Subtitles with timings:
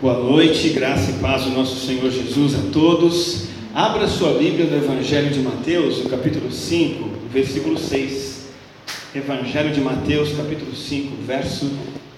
[0.00, 3.48] Boa noite, graça e paz do nosso Senhor Jesus a todos.
[3.74, 8.46] Abra sua Bíblia no Evangelho de Mateus, no capítulo 5, versículo 6.
[9.12, 11.68] Evangelho de Mateus, capítulo 5, verso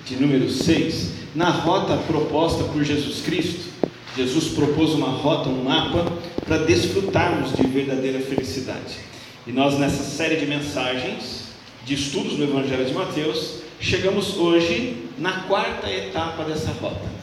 [0.04, 1.12] de número 6.
[1.34, 3.70] Na rota proposta por Jesus Cristo,
[4.14, 6.12] Jesus propôs uma rota, um mapa,
[6.44, 8.98] para desfrutarmos de verdadeira felicidade.
[9.46, 11.44] E nós, nessa série de mensagens,
[11.86, 17.19] de estudos no Evangelho de Mateus, chegamos hoje na quarta etapa dessa rota.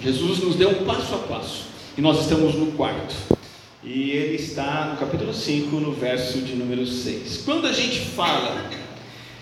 [0.00, 1.64] Jesus nos deu um passo a passo
[1.96, 3.14] e nós estamos no quarto.
[3.82, 7.42] E ele está no capítulo 5, no verso de número 6.
[7.44, 8.68] Quando a gente fala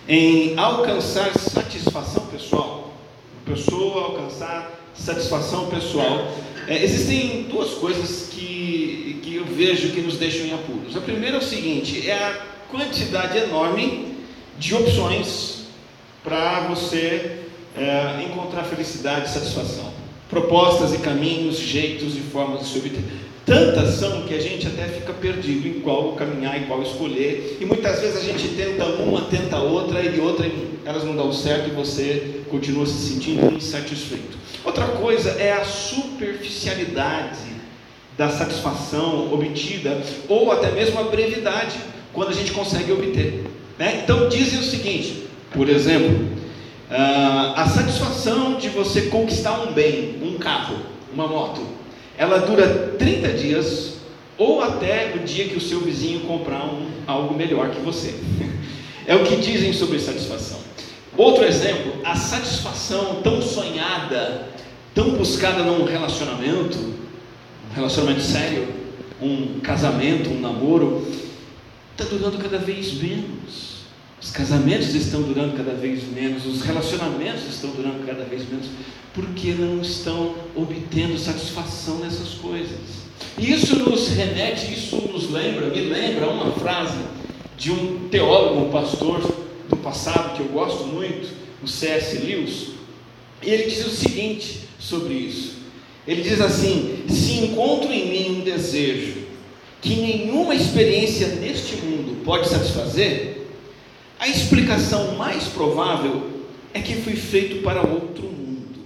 [0.09, 2.93] em alcançar satisfação pessoal,
[3.45, 6.33] pessoa alcançar satisfação pessoal,
[6.69, 10.97] é, existem duas coisas que, que eu vejo que nos deixam em apuros.
[10.97, 12.41] A primeira é o seguinte: é a
[12.71, 14.15] quantidade enorme
[14.59, 15.65] de opções
[16.23, 17.41] para você
[17.77, 19.94] é, encontrar felicidade e satisfação
[20.28, 23.05] propostas e caminhos, jeitos e formas de se obter.
[23.47, 27.58] Tantas são que a gente até fica perdido em qual caminhar e qual escolher.
[27.61, 30.50] E muitas vezes a gente tenta uma, tenta outra e outra,
[30.84, 34.39] elas não dão certo e você continua se sentindo insatisfeito.
[34.64, 37.55] Outra coisa é a superficialidade
[38.16, 41.77] da satisfação obtida, ou até mesmo a brevidade,
[42.12, 43.44] quando a gente consegue obter.
[43.78, 44.00] Né?
[44.03, 46.28] Então dizem o seguinte, por exemplo,
[46.91, 50.77] Uh, a satisfação de você conquistar um bem, um carro,
[51.13, 51.67] uma moto,
[52.17, 53.95] ela dura 30 dias
[54.37, 58.15] ou até o dia que o seu vizinho comprar um, algo melhor que você.
[59.07, 60.59] é o que dizem sobre satisfação.
[61.17, 64.49] Outro exemplo, a satisfação tão sonhada,
[64.95, 66.77] tão buscada num relacionamento,
[67.71, 68.69] um relacionamento sério,
[69.23, 71.07] um casamento, um namoro,
[71.93, 73.73] está durando cada vez menos.
[74.25, 78.69] Os casamentos estão durando cada vez menos, os relacionamentos estão durando cada vez menos,
[79.12, 83.05] porque não estão obtendo satisfação nessas coisas.
[83.36, 86.97] E isso nos remete, isso nos lembra, me lembra uma frase
[87.59, 89.21] de um teólogo, um pastor
[89.69, 91.28] do passado que eu gosto muito,
[91.62, 92.16] o C.S.
[92.16, 92.69] Lewis.
[93.43, 95.59] Ele diz o seguinte sobre isso.
[96.09, 99.25] Ele diz assim: se encontro em mim um desejo
[99.82, 103.34] que nenhuma experiência neste mundo pode satisfazer,
[104.19, 106.30] a explicação mais provável
[106.72, 108.78] é que foi feito para outro mundo.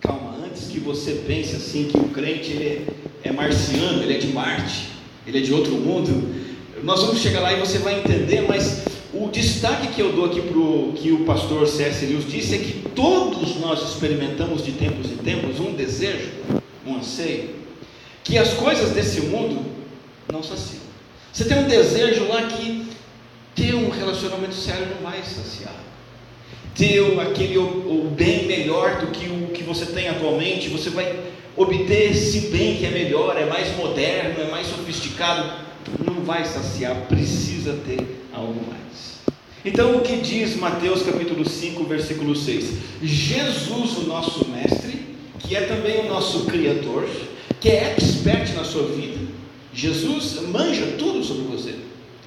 [0.00, 4.18] Calma, antes que você pense assim que o crente ele é, é marciano, ele é
[4.18, 4.88] de Marte,
[5.26, 6.34] ele é de outro mundo,
[6.82, 10.40] nós vamos chegar lá e você vai entender, mas o destaque que eu dou aqui
[10.40, 12.04] para o que o pastor C.S.
[12.04, 16.28] Lewis disse é que todos nós experimentamos de tempos em tempos um desejo,
[16.86, 17.50] um anseio,
[18.22, 19.64] que as coisas desse mundo
[20.30, 20.82] não saciam.
[21.32, 22.86] Você tem um desejo lá que
[23.56, 25.74] ter um relacionamento sério não vai saciar.
[26.74, 31.18] Ter aquele o, bem melhor do que o que você tem atualmente, você vai
[31.56, 35.50] obter esse bem que é melhor, é mais moderno, é mais sofisticado,
[36.04, 37.98] não vai saciar, precisa ter
[38.30, 39.20] algo mais.
[39.64, 42.72] Então o que diz Mateus capítulo 5, versículo 6?
[43.02, 47.08] Jesus, o nosso mestre, que é também o nosso criador,
[47.58, 49.18] que é expert na sua vida.
[49.72, 51.74] Jesus manja tudo sobre você.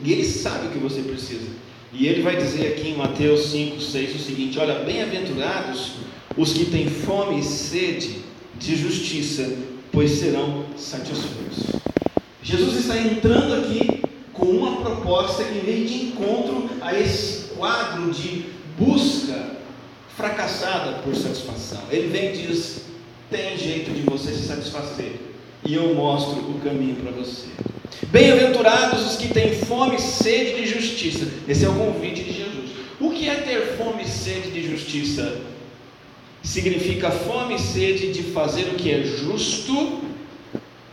[0.04, 1.48] E Ele sabe o que você precisa.
[1.92, 5.94] E Ele vai dizer aqui em Mateus 5, 6 o seguinte: Olha, bem-aventurados
[6.38, 8.18] os que têm fome e sede
[8.58, 9.58] de justiça,
[9.92, 11.82] pois serão satisfeitos.
[12.42, 14.02] Jesus está entrando aqui
[14.34, 18.46] com uma proposta que vem de encontro a esse quadro de
[18.78, 19.58] busca
[20.16, 21.81] fracassada por satisfação.
[21.92, 22.84] Ele vem e diz:
[23.30, 25.14] tem jeito de você se satisfazer,
[25.66, 27.47] e eu mostro o caminho para você.
[28.08, 31.28] Bem-aventurados os que têm fome e sede de justiça.
[31.47, 32.72] Esse é o convite de Jesus.
[33.00, 35.42] O que é ter fome e sede de justiça?
[36.42, 40.00] Significa fome e sede de fazer o que é justo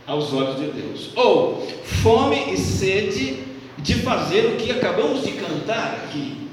[0.05, 1.09] aos olhos de Deus.
[1.15, 3.43] Ou fome e sede
[3.77, 6.47] de fazer o que acabamos de cantar aqui.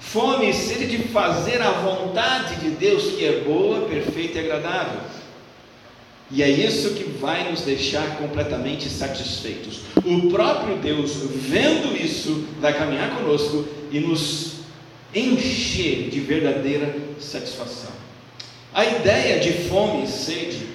[0.00, 5.00] Fome e sede de fazer a vontade de Deus que é boa, perfeita e agradável.
[6.30, 9.80] E é isso que vai nos deixar completamente satisfeitos.
[10.04, 14.60] O próprio Deus, vendo isso, vai caminhar conosco e nos
[15.12, 17.90] encher de verdadeira satisfação.
[18.72, 20.68] A ideia de fome e sede,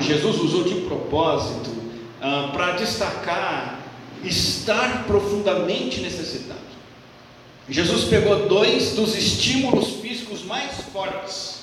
[0.00, 1.70] Jesus usou de propósito
[2.22, 3.82] ah, para destacar
[4.24, 6.60] estar profundamente necessitado.
[7.68, 11.61] Jesus pegou dois dos estímulos físicos mais fortes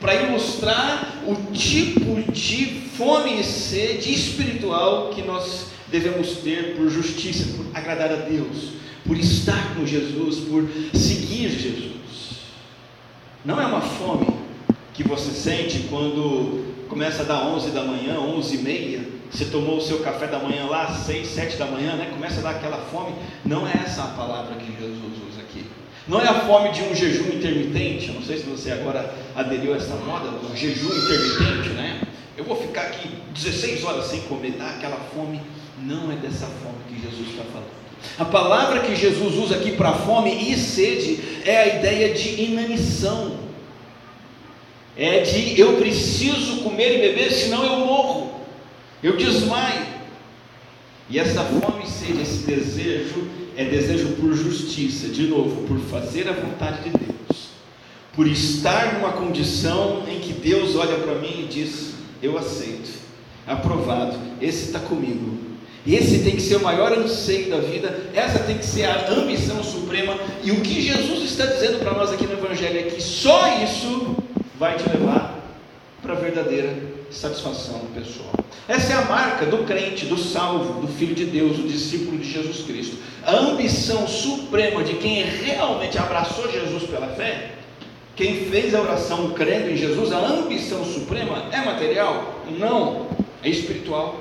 [0.00, 2.66] para ilustrar o tipo de
[2.96, 8.72] fome e sede espiritual que nós devemos ter por justiça, por agradar a Deus,
[9.06, 11.96] por estar com Jesus, por seguir Jesus.
[13.44, 14.26] Não é uma fome
[14.92, 19.78] que você sente quando começa a dar 11 da manhã, 11 e meia, você tomou
[19.78, 22.10] o seu café da manhã lá, 6, 7 da manhã, né?
[22.12, 23.14] começa a dar aquela fome.
[23.44, 25.25] Não é essa a palavra que Jesus usa.
[26.08, 28.08] Não é a fome de um jejum intermitente.
[28.08, 32.00] Eu não sei se você agora aderiu a essa moda, o jejum intermitente, né?
[32.36, 35.40] Eu vou ficar aqui 16 horas sem comer, dá aquela fome.
[35.82, 37.76] Não é dessa fome que Jesus está falando.
[38.18, 43.38] A palavra que Jesus usa aqui para fome e sede é a ideia de inanição.
[44.96, 48.40] É de eu preciso comer e beber, senão eu morro,
[49.02, 49.84] eu desmaio.
[51.10, 56.28] E essa fome e sede, esse desejo, é desejo por justiça, de novo, por fazer
[56.28, 57.48] a vontade de Deus,
[58.14, 62.90] por estar numa condição em que Deus olha para mim e diz: Eu aceito,
[63.46, 65.38] aprovado, esse está comigo,
[65.86, 69.62] esse tem que ser o maior anseio da vida, essa tem que ser a ambição
[69.64, 70.18] suprema.
[70.44, 74.16] E o que Jesus está dizendo para nós aqui no Evangelho é que só isso
[74.58, 75.40] vai te levar
[76.02, 78.32] para a verdadeira satisfação pessoal.
[78.68, 82.30] Essa é a marca do crente, do salvo, do filho de Deus, do discípulo de
[82.30, 82.96] Jesus Cristo.
[83.24, 87.52] A ambição suprema de quem realmente abraçou Jesus pela fé,
[88.16, 92.42] quem fez a oração crendo em Jesus, a ambição suprema é material?
[92.58, 93.08] Não,
[93.42, 94.18] é espiritual.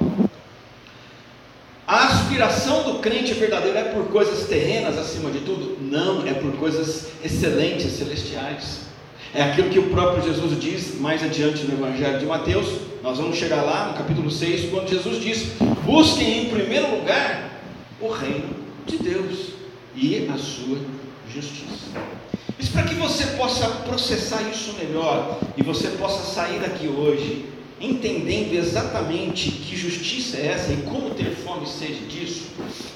[1.88, 5.78] A aspiração do crente verdadeiro é por coisas terrenas acima de tudo?
[5.80, 8.85] Não, é por coisas excelentes, celestiais.
[9.36, 12.68] É aquilo que o próprio Jesus diz mais adiante no Evangelho de Mateus.
[13.04, 15.48] Nós vamos chegar lá no capítulo 6, quando Jesus diz:
[15.84, 17.62] Busquem em primeiro lugar
[18.00, 18.56] o reino
[18.88, 19.50] de Deus
[19.94, 20.78] e a sua
[21.28, 21.92] justiça.
[22.58, 27.46] Isso para que você possa processar isso melhor e você possa sair daqui hoje
[27.82, 32.46] entendendo exatamente que justiça é essa e como ter fome e sede disso,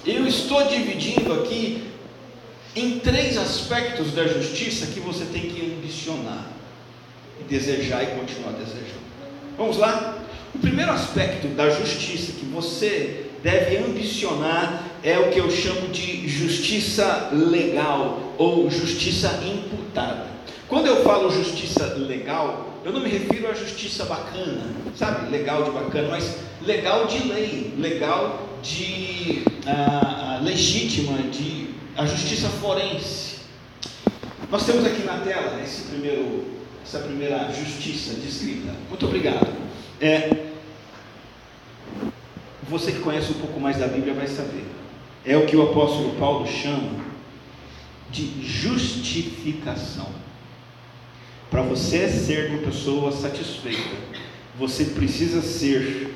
[0.05, 1.83] eu estou dividindo aqui
[2.75, 6.47] em três aspectos da justiça que você tem que ambicionar,
[7.49, 8.99] desejar e continuar desejando.
[9.57, 10.17] Vamos lá?
[10.53, 16.27] O primeiro aspecto da justiça que você deve ambicionar é o que eu chamo de
[16.27, 20.27] justiça legal ou justiça imputada.
[20.67, 24.63] Quando eu falo justiça legal, eu não me refiro à justiça bacana,
[24.95, 25.31] sabe?
[25.31, 33.39] Legal de bacana, mas legal de lei, legal de uh, legítima, de a justiça forense.
[34.49, 36.45] Nós temos aqui na tela esse primeiro,
[36.83, 38.73] essa primeira justiça descrita.
[38.89, 39.47] Muito obrigado.
[40.01, 40.47] É,
[42.67, 44.63] você que conhece um pouco mais da Bíblia vai saber.
[45.25, 47.03] É o que o apóstolo Paulo chama
[48.09, 50.07] de justificação.
[51.51, 53.97] Para você ser uma pessoa satisfeita,
[54.57, 56.13] você precisa ser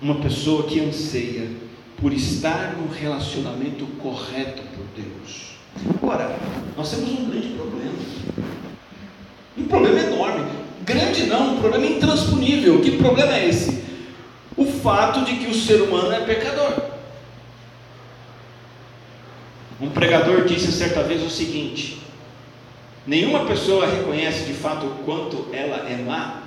[0.00, 1.48] uma pessoa que anseia
[2.00, 5.54] por estar num relacionamento correto por Deus.
[6.02, 6.36] Agora,
[6.76, 7.94] nós temos um grande problema.
[9.56, 10.50] Um problema enorme.
[10.84, 12.80] Grande não, um problema intransponível.
[12.80, 13.82] Que problema é esse?
[14.56, 16.94] O fato de que o ser humano é pecador.
[19.80, 22.00] Um pregador disse certa vez o seguinte:
[23.06, 26.42] Nenhuma pessoa reconhece de fato o quanto ela é má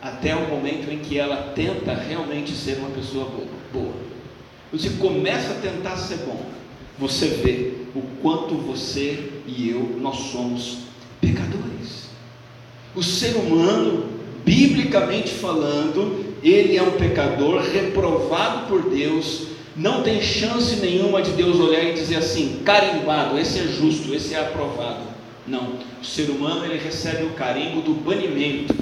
[0.00, 3.30] até o momento em que ela tenta realmente ser uma pessoa
[3.72, 4.11] boa.
[4.72, 6.46] Você começa a tentar ser bom,
[6.98, 10.78] você vê o quanto você e eu nós somos
[11.20, 12.08] pecadores.
[12.94, 14.06] O ser humano,
[14.44, 21.60] biblicamente falando, ele é um pecador reprovado por Deus, não tem chance nenhuma de Deus
[21.60, 25.12] olhar e dizer assim, carimbado, esse é justo, esse é aprovado.
[25.46, 28.74] Não, o ser humano ele recebe o carimbo do banimento.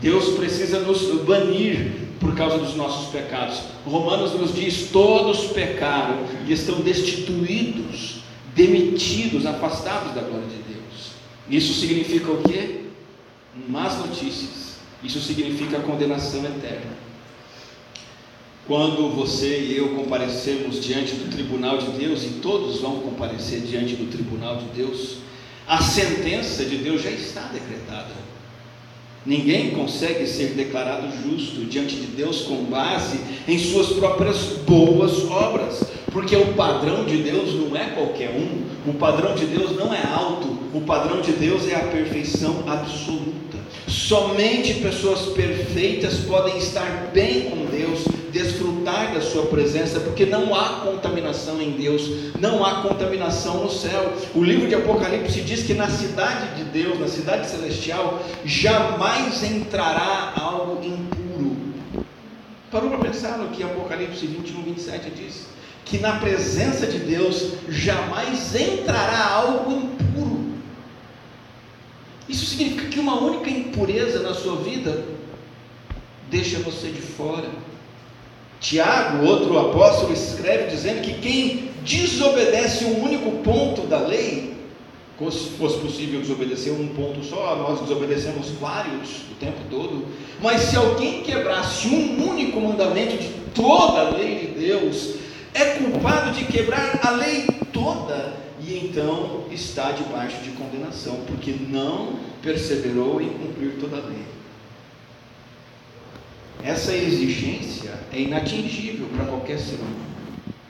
[0.00, 3.58] Deus precisa nos banir por causa dos nossos pecados.
[3.84, 8.20] Romanos nos diz: todos pecaram e estão destituídos,
[8.54, 11.10] demitidos, afastados da glória de Deus.
[11.50, 12.82] Isso significa o quê?
[13.68, 14.76] Más notícias.
[15.02, 17.02] Isso significa condenação eterna.
[18.68, 23.96] Quando você e eu comparecemos diante do tribunal de Deus, e todos vão comparecer diante
[23.96, 25.16] do tribunal de Deus,
[25.66, 28.31] a sentença de Deus já está decretada.
[29.24, 35.84] Ninguém consegue ser declarado justo diante de Deus com base em suas próprias boas obras,
[36.10, 40.02] porque o padrão de Deus não é qualquer um, o padrão de Deus não é
[40.02, 43.58] alto, o padrão de Deus é a perfeição absoluta.
[43.86, 48.04] Somente pessoas perfeitas podem estar bem com Deus
[48.82, 54.12] desfrutar da sua presença, porque não há contaminação em Deus, não há contaminação no céu.
[54.34, 60.34] O livro de Apocalipse diz que na cidade de Deus, na cidade celestial, jamais entrará
[60.36, 61.56] algo impuro.
[62.70, 65.46] Parou para pensar no que Apocalipse 21, 27 diz?
[65.84, 70.52] Que na presença de Deus jamais entrará algo impuro.
[72.28, 75.04] Isso significa que uma única impureza na sua vida
[76.30, 77.48] deixa você de fora.
[78.62, 84.52] Tiago, outro apóstolo, escreve dizendo que quem desobedece um único ponto da lei,
[85.30, 90.06] se fosse possível desobedecer um ponto só, nós desobedecemos vários o tempo todo,
[90.40, 95.16] mas se alguém quebrasse um único mandamento de toda a lei de Deus,
[95.54, 102.14] é culpado de quebrar a lei toda e então está debaixo de condenação, porque não
[102.40, 104.41] perseverou em cumprir toda a lei.
[106.64, 110.12] Essa exigência é inatingível para qualquer ser humano.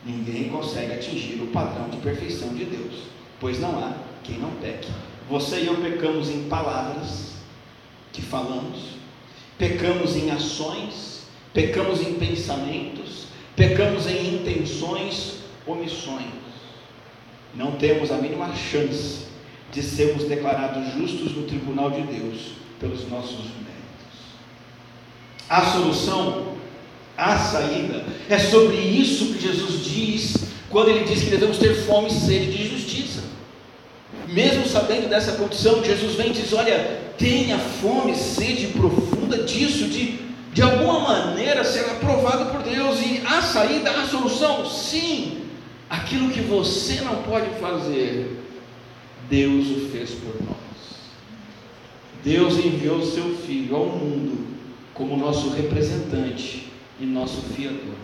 [0.05, 3.03] Ninguém consegue atingir o padrão de perfeição de Deus,
[3.39, 3.93] pois não há
[4.25, 4.91] quem não peque.
[5.29, 7.33] Você e eu pecamos em palavras
[8.11, 8.97] que falamos,
[9.59, 16.25] pecamos em ações, pecamos em pensamentos, pecamos em intenções, omissões.
[17.55, 19.27] Não temos a mínima chance
[19.71, 23.62] de sermos declarados justos no tribunal de Deus pelos nossos.
[25.53, 26.55] A solução,
[27.15, 30.35] a saída, é sobre isso que Jesus diz
[30.71, 33.21] quando ele diz que devemos ter fome e sede de justiça.
[34.27, 40.23] Mesmo sabendo dessa condição, Jesus vem e diz: Olha, tenha fome, sede profunda disso, de
[40.55, 42.99] de alguma maneira ser aprovado por Deus.
[43.01, 45.43] E a saída, a solução, sim,
[45.91, 48.39] aquilo que você não pode fazer,
[49.29, 50.57] Deus o fez por nós.
[52.25, 54.52] Deus enviou o seu Filho ao mundo
[55.03, 56.69] como nosso representante
[57.01, 57.97] e nosso fiador.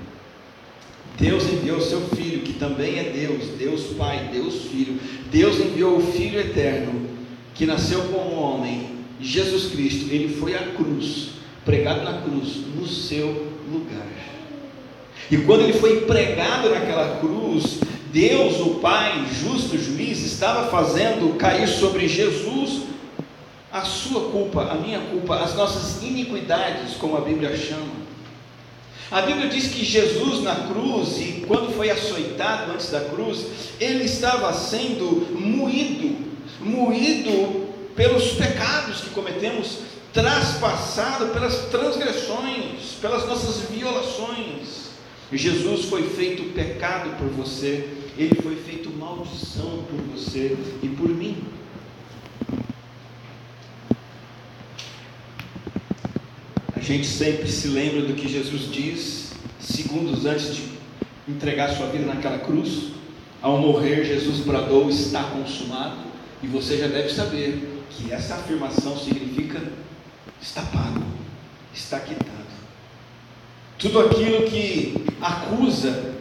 [1.16, 4.98] Deus enviou seu Filho, que também é Deus, Deus Pai, Deus Filho.
[5.30, 7.08] Deus enviou o Filho eterno,
[7.54, 8.86] que nasceu como homem,
[9.20, 10.12] Jesus Cristo.
[10.12, 11.30] Ele foi à cruz,
[11.64, 14.06] pregado na cruz, no seu lugar.
[15.30, 17.78] E quando ele foi pregado naquela cruz,
[18.12, 22.88] Deus, o Pai, justo juiz, estava fazendo cair sobre Jesus
[23.72, 28.08] a sua culpa, a minha culpa, as nossas iniquidades, como a Bíblia chama.
[29.10, 33.46] A Bíblia diz que Jesus na cruz, e quando foi açoitado antes da cruz,
[33.80, 36.26] ele estava sendo moído,
[36.60, 39.78] moído pelos pecados que cometemos,
[40.12, 44.88] traspassado pelas transgressões, pelas nossas violações.
[45.32, 51.36] Jesus foi feito pecado por você, ele foi feito maldição por você e por mim.
[56.78, 60.62] A gente sempre se lembra do que Jesus diz, segundos antes de
[61.26, 62.92] entregar sua vida naquela cruz.
[63.42, 65.96] Ao morrer, Jesus bradou: Está consumado.
[66.40, 69.60] E você já deve saber que essa afirmação significa:
[70.40, 71.02] Está pago,
[71.74, 72.30] está quitado.
[73.76, 76.14] Tudo aquilo que acusa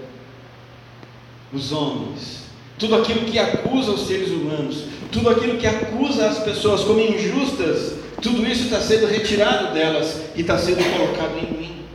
[1.53, 2.45] os homens,
[2.79, 8.06] tudo aquilo que acusa os seres humanos, tudo aquilo que acusa as pessoas como injustas,
[8.21, 11.85] tudo isso está sendo retirado delas e está sendo colocado em mim.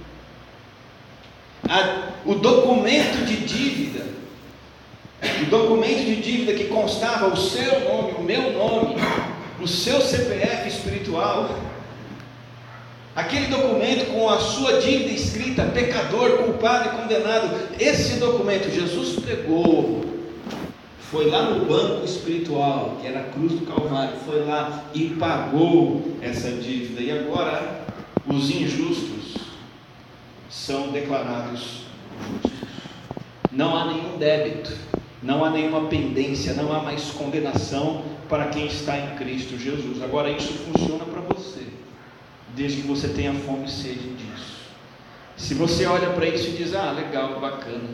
[2.24, 4.04] O documento de dívida,
[5.42, 8.96] o documento de dívida que constava o seu nome, o meu nome,
[9.60, 11.58] o seu CPF espiritual,
[13.16, 17.50] aquele documento com a sua dívida escrita, pecador, culpado e condenado,
[17.80, 20.04] esse documento Jesus pegou,
[21.12, 26.02] foi lá no banco espiritual, que era a cruz do Calvário, foi lá e pagou
[26.22, 27.02] essa dívida.
[27.02, 27.84] E agora
[28.26, 29.36] os injustos
[30.48, 31.82] são declarados
[32.18, 32.52] justos.
[33.52, 34.74] Não há nenhum débito,
[35.22, 40.02] não há nenhuma pendência, não há mais condenação para quem está em Cristo Jesus.
[40.02, 41.66] Agora isso funciona para você,
[42.56, 44.62] desde que você tenha fome e sede disso.
[45.36, 47.90] Se você olha para isso e diz, ah, legal, bacana,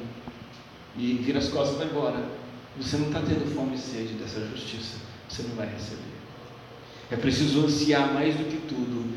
[0.97, 2.38] e vira as costas e embora,
[2.81, 4.97] você não está tendo fome e sede dessa justiça,
[5.29, 6.19] você não vai receber.
[7.11, 9.17] É preciso ansiar mais do que tudo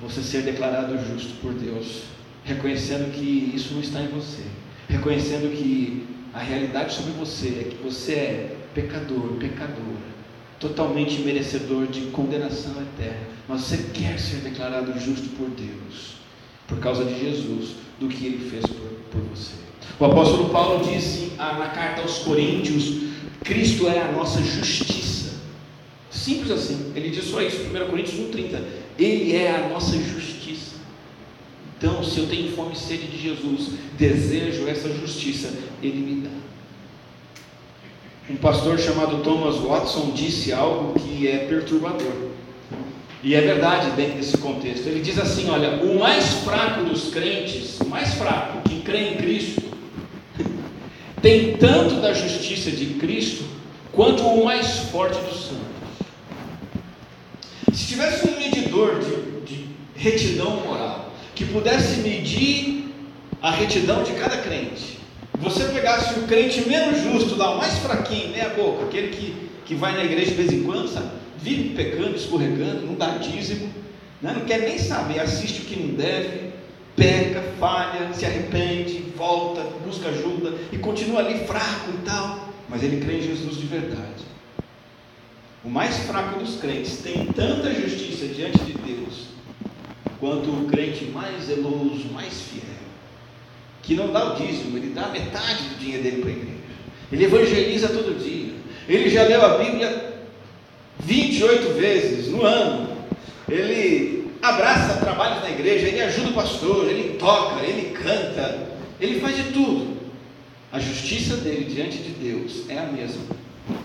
[0.00, 2.02] você ser declarado justo por Deus,
[2.44, 4.42] reconhecendo que isso não está em você,
[4.88, 10.16] reconhecendo que a realidade sobre você é que você é pecador, pecadora,
[10.60, 16.16] totalmente merecedor de condenação eterna, mas você quer ser declarado justo por Deus,
[16.66, 19.65] por causa de Jesus, do que Ele fez por, por você.
[19.98, 23.06] O apóstolo Paulo disse na carta aos Coríntios:
[23.42, 25.36] Cristo é a nossa justiça.
[26.10, 28.60] Simples assim, ele diz só isso, 1 Coríntios 1,30.
[28.98, 30.76] Ele é a nossa justiça.
[31.78, 35.52] Então, se eu tenho fome e sede de Jesus, desejo essa justiça,
[35.82, 36.30] Ele me dá.
[38.30, 42.30] Um pastor chamado Thomas Watson disse algo que é perturbador.
[43.22, 44.86] E é verdade dentro desse contexto.
[44.86, 49.16] Ele diz assim: olha, o mais fraco dos crentes, o mais fraco que crê em
[49.16, 49.62] Cristo,
[51.22, 53.44] tem tanto da justiça de Cristo
[53.92, 55.66] quanto o mais forte dos santos.
[57.72, 62.94] Se tivesse um medidor de, de retidão moral, que pudesse medir
[63.42, 64.98] a retidão de cada crente,
[65.38, 69.74] você pegasse o crente menos justo lá, o mais fraquinho, meia boca, aquele que, que
[69.74, 71.10] vai na igreja de vez em quando, sabe?
[71.38, 73.70] vive pecando, escorregando, não dá dízimo,
[74.20, 74.34] né?
[74.36, 76.50] não quer nem saber, assiste o que não deve,
[76.96, 83.04] peca, falha, se arrepende, volta, busca ajuda e continua ali fraco e tal, mas ele
[83.04, 84.24] crê em Jesus de verdade.
[85.62, 89.26] O mais fraco dos crentes tem tanta justiça diante de Deus
[90.18, 92.62] quanto o crente mais zeloso, mais fiel,
[93.82, 96.56] que não dá o dízimo, ele dá metade do dinheiro dele para a igreja.
[97.12, 98.54] Ele evangeliza todo dia.
[98.88, 100.14] Ele já leu a Bíblia
[101.00, 102.96] 28 vezes no ano.
[103.48, 104.15] Ele
[104.48, 108.68] abraça trabalhos na igreja, ele ajuda o pastor, ele toca, ele canta,
[109.00, 109.96] ele faz de tudo.
[110.72, 113.24] A justiça dele diante de Deus é a mesma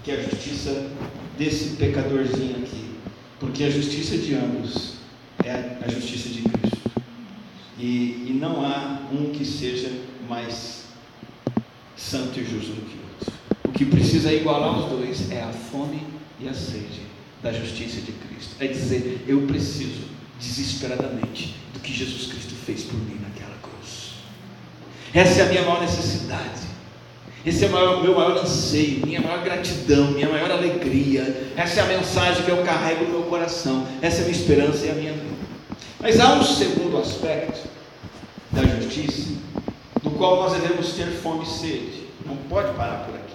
[0.03, 0.91] que a justiça
[1.37, 2.91] desse pecadorzinho aqui,
[3.39, 4.95] porque a justiça de ambos
[5.43, 6.91] é a justiça de Cristo.
[7.79, 9.91] E, e não há um que seja
[10.29, 10.85] mais
[11.95, 13.33] santo e justo do que o outro.
[13.65, 16.03] O que precisa igualar os dois é a fome
[16.39, 17.01] e a sede
[17.41, 18.55] da justiça de Cristo.
[18.59, 20.10] É dizer, eu preciso
[20.41, 24.15] desesperadamente do que Jesus Cristo fez por mim naquela cruz.
[25.13, 26.71] Essa é a minha maior necessidade.
[27.45, 31.51] Esse é o maior, meu maior anseio, minha maior gratidão, minha maior alegria.
[31.55, 33.87] Essa é a mensagem que eu carrego no meu coração.
[34.01, 35.41] Essa é a minha esperança e a minha vida.
[35.99, 37.67] Mas há um segundo aspecto
[38.51, 39.31] da justiça,
[40.03, 42.03] do qual nós devemos ter fome e sede.
[42.25, 43.31] Não pode parar por aqui.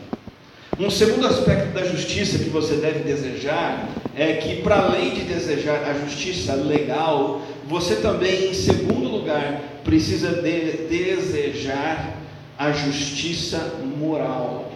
[0.78, 5.82] Um segundo aspecto da justiça que você deve desejar é que, para além de desejar
[5.84, 12.16] a justiça legal, você também, em segundo lugar, precisa de desejar
[12.58, 14.72] a justiça moral.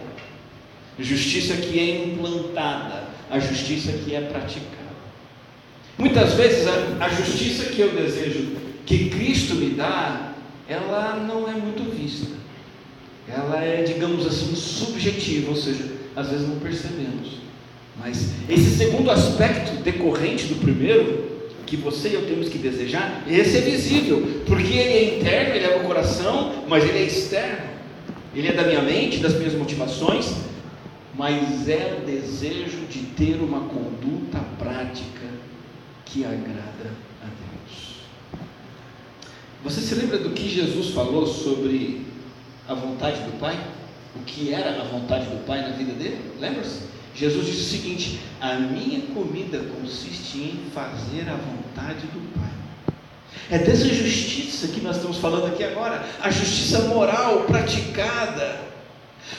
[0.99, 4.81] Justiça que é implantada, a justiça que é praticada.
[5.97, 10.33] Muitas vezes a, a justiça que eu desejo que Cristo me dá,
[10.67, 12.41] ela não é muito vista
[13.33, 15.85] ela é, digamos assim, subjetiva, ou seja,
[16.15, 17.39] às vezes não percebemos.
[18.03, 21.29] Mas esse segundo aspecto decorrente do primeiro,
[21.67, 25.65] que você e eu temos que desejar, esse é visível, porque ele é interno, ele
[25.65, 27.69] é do coração, mas ele é externo.
[28.35, 30.33] Ele é da minha mente, das minhas motivações,
[31.13, 35.27] mas é o desejo de ter uma conduta prática
[36.05, 37.99] que agrada a Deus.
[39.63, 42.05] Você se lembra do que Jesus falou sobre
[42.67, 43.57] a vontade do Pai?
[44.15, 46.19] O que era a vontade do Pai na vida dele?
[46.39, 46.90] Lembra-se?
[47.15, 52.49] Jesus disse o seguinte: A minha comida consiste em fazer a vontade do Pai.
[53.49, 58.71] É dessa justiça que nós estamos falando aqui agora, a justiça moral praticada.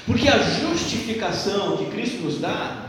[0.06, 2.87] Porque a justificação que Cristo nos dá,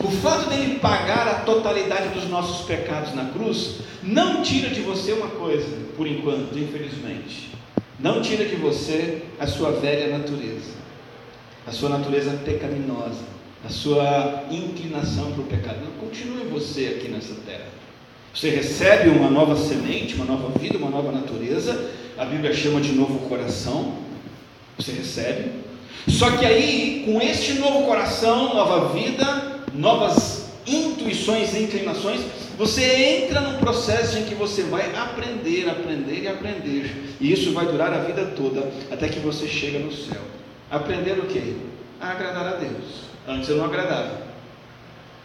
[0.00, 5.12] o fato dele pagar a totalidade dos nossos pecados na cruz, não tira de você
[5.12, 7.52] uma coisa, por enquanto, infelizmente.
[7.98, 10.72] Não tira de você a sua velha natureza,
[11.66, 13.22] a sua natureza pecaminosa,
[13.64, 15.78] a sua inclinação para o pecado.
[15.84, 17.66] Não continue você aqui nessa terra.
[18.34, 21.90] Você recebe uma nova semente, uma nova vida, uma nova natureza.
[22.18, 23.94] A Bíblia chama de novo coração.
[24.76, 25.52] Você recebe.
[26.08, 32.20] Só que aí, com este novo coração, nova vida, novas intuições e inclinações,
[32.58, 32.82] você
[33.24, 37.16] entra num processo em que você vai aprender, aprender e aprender.
[37.20, 40.20] E isso vai durar a vida toda, até que você chega no céu.
[40.70, 41.54] Aprender o quê?
[42.00, 43.13] A agradar a Deus.
[43.26, 44.22] Antes eu não agradava.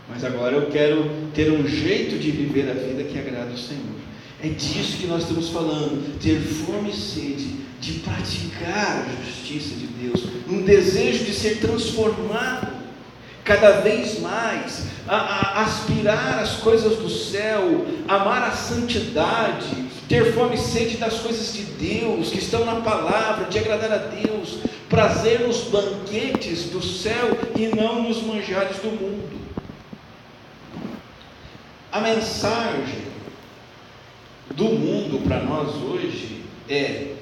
[0.07, 3.99] Mas agora eu quero ter um jeito de viver a vida que agrada o Senhor.
[4.41, 6.19] É disso que nós estamos falando.
[6.19, 10.23] Ter fome e sede de praticar a justiça de Deus.
[10.47, 12.79] Um desejo de ser transformado
[13.43, 20.55] cada vez mais, a, a, aspirar as coisas do céu, amar a santidade, ter fome
[20.55, 24.59] e sede das coisas de Deus, que estão na palavra, de agradar a Deus,
[24.89, 29.39] prazer nos banquetes do céu e não nos manjares do mundo.
[31.91, 33.03] A mensagem
[34.51, 37.15] do mundo para nós hoje é,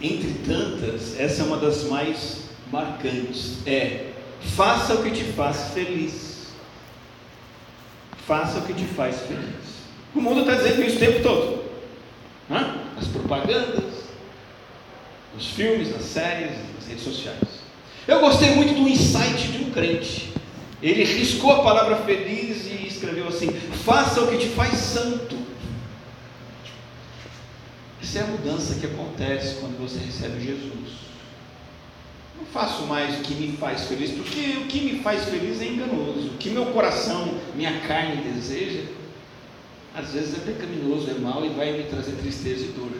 [0.00, 4.12] entre tantas, essa é uma das mais marcantes, é
[4.54, 6.48] Faça o que te faz feliz.
[8.26, 9.76] Faça o que te faz feliz.
[10.14, 11.64] O mundo está dizendo isso o tempo todo.
[12.50, 12.76] Hã?
[12.98, 13.95] As propagandas,
[15.36, 17.56] os filmes, as séries, as redes sociais.
[18.06, 20.32] Eu gostei muito do insight de um crente.
[20.82, 23.50] Ele riscou a palavra feliz e escreveu assim:
[23.84, 25.36] Faça o que te faz santo.
[28.02, 31.06] Essa é a mudança que acontece quando você recebe Jesus.
[32.38, 35.66] Não faço mais o que me faz feliz, porque o que me faz feliz é
[35.66, 36.28] enganoso.
[36.28, 38.84] O que meu coração, minha carne deseja,
[39.94, 42.92] às vezes é pecaminoso, é mal e vai me trazer tristeza e dor.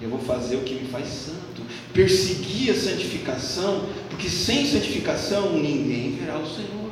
[0.00, 6.12] Eu vou fazer o que me faz santo, perseguir a santificação, porque sem santificação ninguém
[6.12, 6.90] verá o Senhor.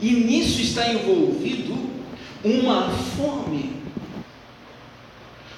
[0.00, 1.74] E nisso está envolvido
[2.44, 3.76] uma fome,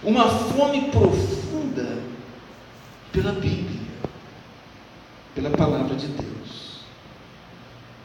[0.03, 1.99] uma fome profunda
[3.12, 3.81] pela Bíblia,
[5.35, 6.79] pela palavra de Deus.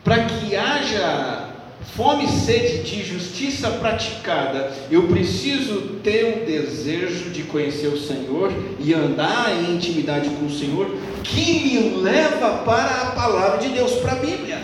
[0.04, 1.53] Para que haja
[1.96, 8.52] fome e sede de justiça praticada, eu preciso ter um desejo de conhecer o Senhor
[8.80, 10.90] e andar em intimidade com o Senhor,
[11.24, 14.62] que me leva para a palavra de Deus, para a Bíblia.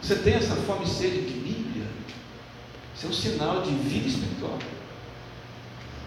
[0.00, 1.84] Você tem essa fome e sede de Bíblia?
[2.94, 4.58] Isso é um sinal de vida espiritual.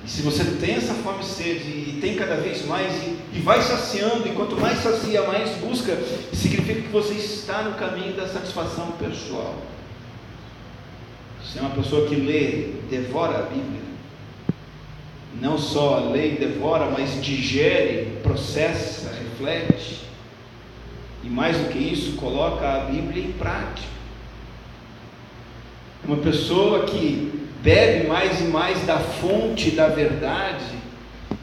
[0.05, 3.39] E se você tem essa fome e sede e tem cada vez mais e, e
[3.39, 5.97] vai saciando, e quanto mais sacia, mais busca,
[6.31, 9.55] significa que você está no caminho da satisfação pessoal.
[11.43, 13.81] Você é uma pessoa que lê, devora a Bíblia.
[15.41, 20.01] Não só lê e devora, mas digere, processa, reflete.
[21.23, 23.87] E mais do que isso, coloca a Bíblia em prática.
[26.07, 30.75] Uma pessoa que bebe mais e mais da fonte da verdade,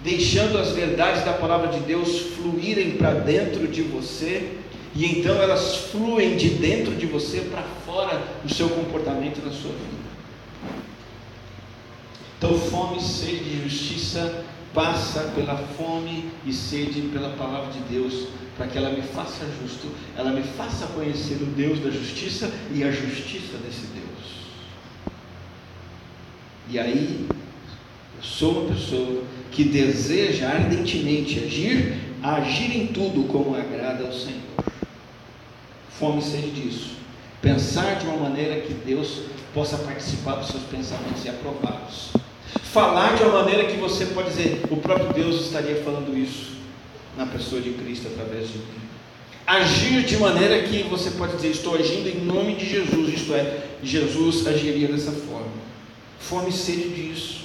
[0.05, 4.53] deixando as verdades da palavra de Deus fluírem para dentro de você,
[4.95, 9.73] e então elas fluem de dentro de você para fora do seu comportamento na sua
[9.73, 10.03] vida.
[12.39, 18.29] Então, fome e sede de justiça passa pela fome e sede pela palavra de Deus,
[18.57, 22.85] para que ela me faça justo, ela me faça conhecer o Deus da justiça e
[22.85, 24.03] a justiça desse Deus.
[26.73, 34.07] E aí, eu sou uma pessoa que deseja ardentemente agir, agir em tudo como agrada
[34.07, 34.41] ao Senhor.
[35.91, 36.93] Fome sede disso.
[37.43, 39.21] Pensar de uma maneira que Deus
[39.53, 42.13] possa participar dos seus pensamentos e aprová-los.
[42.63, 46.53] Falar de uma maneira que você pode dizer, o próprio Deus estaria falando isso
[47.19, 48.65] na pessoa de Cristo através de mim.
[49.47, 53.63] Agir de maneira que você pode dizer, estou agindo em nome de Jesus, isto é,
[53.83, 55.52] Jesus agiria dessa forma.
[56.29, 57.43] Fome e sede disso.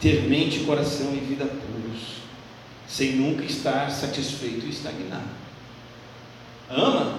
[0.00, 2.00] Ter mente, coração e vida puros,
[2.86, 5.28] sem nunca estar satisfeito e estagnado.
[6.68, 7.18] Ama,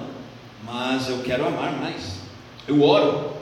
[0.63, 2.19] mas eu quero amar mais.
[2.67, 3.33] Eu oro,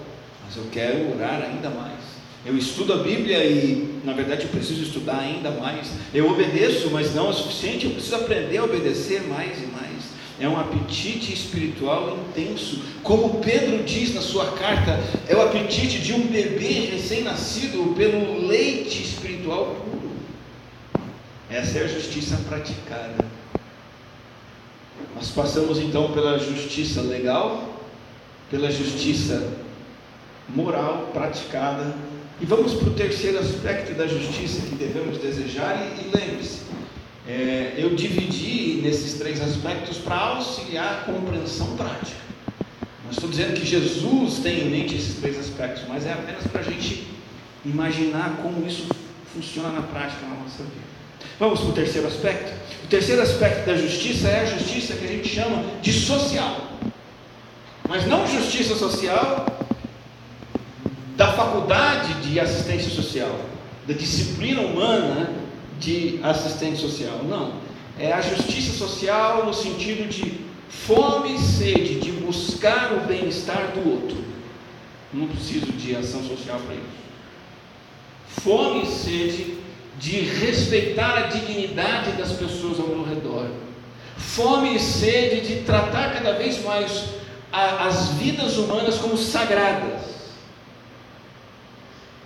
[0.45, 1.93] mas eu quero orar ainda mais.
[2.45, 5.91] Eu estudo a Bíblia e, na verdade, eu preciso estudar ainda mais.
[6.13, 7.85] Eu obedeço, mas não é o suficiente.
[7.85, 9.65] Eu preciso aprender a obedecer mais e
[10.39, 12.81] é um apetite espiritual intenso.
[13.03, 19.03] Como Pedro diz na sua carta, é o apetite de um bebê recém-nascido pelo leite
[19.03, 20.11] espiritual puro.
[21.49, 23.25] Essa é a justiça praticada.
[25.15, 27.79] Nós passamos então pela justiça legal,
[28.49, 29.53] pela justiça
[30.49, 31.95] moral praticada,
[32.41, 36.61] e vamos para o terceiro aspecto da justiça que devemos desejar, e, e lembre-se,
[37.27, 42.21] é, eu dividi nesses três aspectos para auxiliar a compreensão prática.
[43.03, 46.61] Não estou dizendo que Jesus tem em mente esses três aspectos, mas é apenas para
[46.61, 47.07] a gente
[47.65, 48.87] imaginar como isso
[49.33, 50.93] funciona na prática na nossa vida.
[51.39, 52.53] Vamos para o terceiro aspecto?
[52.83, 56.73] O terceiro aspecto da justiça é a justiça que a gente chama de social.
[57.87, 59.45] Mas não justiça social
[61.15, 63.39] da faculdade de assistência social,
[63.87, 65.42] da disciplina humana
[65.83, 67.19] de assistente social.
[67.23, 67.61] Não.
[67.99, 73.91] É a justiça social no sentido de fome e sede de buscar o bem-estar do
[73.91, 74.17] outro.
[75.11, 77.03] Não preciso de ação social para isso.
[78.41, 79.57] Fome e sede
[79.99, 83.47] de respeitar a dignidade das pessoas ao meu redor.
[84.17, 87.05] Fome e sede de tratar cada vez mais
[87.51, 90.01] a, as vidas humanas como sagradas.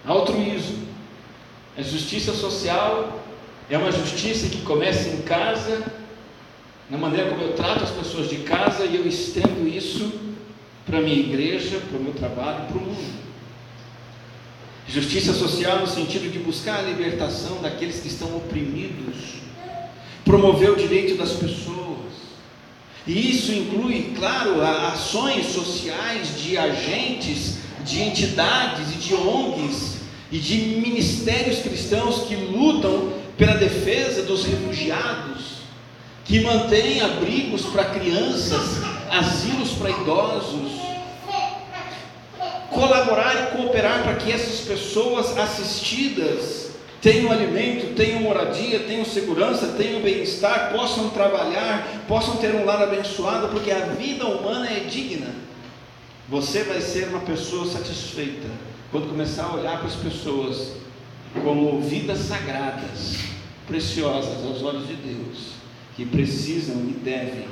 [0.06, 0.88] Altruísmo.
[1.78, 3.27] A justiça social
[3.70, 5.84] é uma justiça que começa em casa,
[6.90, 10.10] na maneira como eu trato as pessoas de casa e eu estendo isso
[10.86, 13.18] para a minha igreja, para o meu trabalho, para o mundo.
[14.88, 19.42] Justiça social no sentido de buscar a libertação daqueles que estão oprimidos,
[20.24, 21.98] promover o direito das pessoas.
[23.06, 29.98] E isso inclui, claro, ações sociais de agentes, de entidades e de ONGs
[30.32, 35.58] e de ministérios cristãos que lutam pela defesa dos refugiados,
[36.26, 40.72] que mantém abrigos para crianças, asilos para idosos,
[42.72, 46.72] colaborar e cooperar para que essas pessoas assistidas
[47.02, 53.50] tenham alimento, tenham moradia, tenham segurança, tenham bem-estar, possam trabalhar, possam ter um lar abençoado,
[53.50, 55.34] porque a vida humana é digna.
[56.28, 58.48] Você vai ser uma pessoa satisfeita
[58.92, 60.74] quando começar a olhar para as pessoas
[61.34, 63.18] como vidas sagradas,
[63.68, 65.54] preciosas aos olhos de Deus,
[65.96, 67.48] que precisam e devem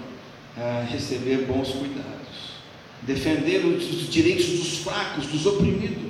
[0.57, 2.55] ah, receber bons cuidados,
[3.01, 6.05] defender os direitos dos fracos, dos oprimidos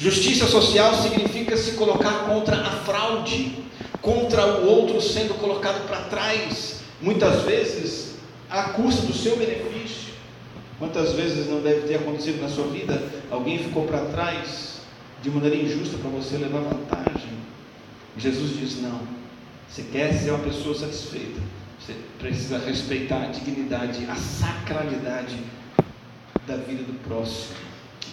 [0.00, 3.64] Justiça social significa se colocar contra a fraude,
[4.00, 8.14] contra o outro sendo colocado para trás, muitas vezes
[8.48, 10.14] à custa do seu benefício.
[10.78, 13.02] Quantas vezes não deve ter acontecido na sua vida?
[13.28, 14.77] Alguém ficou para trás
[15.22, 17.30] de maneira injusta para você levar vantagem.
[18.16, 19.00] Jesus diz: não.
[19.68, 21.40] Você quer ser uma pessoa satisfeita,
[21.78, 25.38] você precisa respeitar a dignidade, a sacralidade
[26.46, 27.54] da vida do próximo,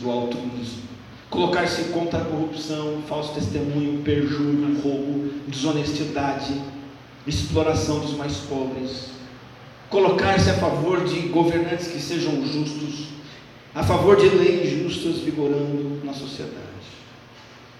[0.01, 0.95] do altruísmo
[1.29, 6.53] colocar-se contra a corrupção, falso testemunho, perjúrio, roubo, desonestidade,
[7.27, 9.09] exploração dos mais pobres,
[9.89, 13.07] colocar-se a favor de governantes que sejam justos,
[13.73, 16.64] a favor de leis justas vigorando na sociedade.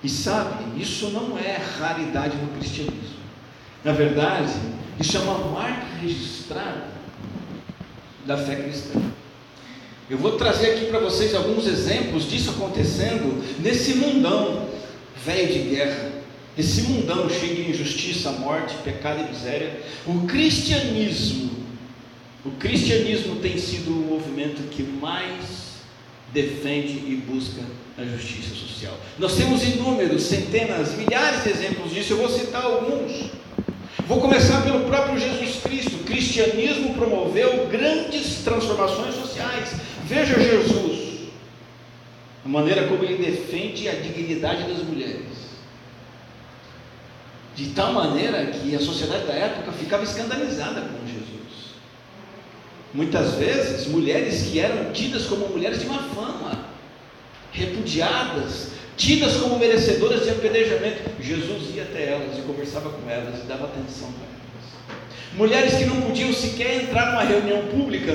[0.06, 3.16] E sabe, isso não é raridade no cristianismo.
[3.84, 4.54] Na verdade,
[5.00, 6.90] isso é uma marca registrada
[8.24, 9.02] da fé cristã.
[10.08, 14.70] Eu vou trazer aqui para vocês alguns exemplos disso acontecendo nesse mundão
[15.26, 16.12] velho de guerra,
[16.56, 19.82] esse mundão cheio de injustiça, morte, pecado e miséria.
[20.06, 21.50] O cristianismo,
[22.46, 25.65] o cristianismo tem sido o movimento que mais
[26.36, 27.62] defende e busca
[27.98, 28.94] a justiça social.
[29.18, 33.32] Nós temos inúmeros, centenas, milhares de exemplos disso, eu vou citar alguns.
[34.06, 35.96] Vou começar pelo próprio Jesus Cristo.
[35.96, 39.72] O cristianismo promoveu grandes transformações sociais.
[40.04, 41.30] Veja Jesus,
[42.44, 45.46] a maneira como ele defende a dignidade das mulheres.
[47.56, 51.25] De tal maneira que a sociedade da época ficava escandalizada com Jesus.
[52.96, 56.66] Muitas vezes, mulheres que eram tidas como mulheres de má fama,
[57.52, 63.48] repudiadas, tidas como merecedoras de apedrejamento, Jesus ia até elas e conversava com elas e
[63.48, 65.36] dava atenção para elas.
[65.38, 68.14] Mulheres que não podiam sequer entrar numa reunião pública,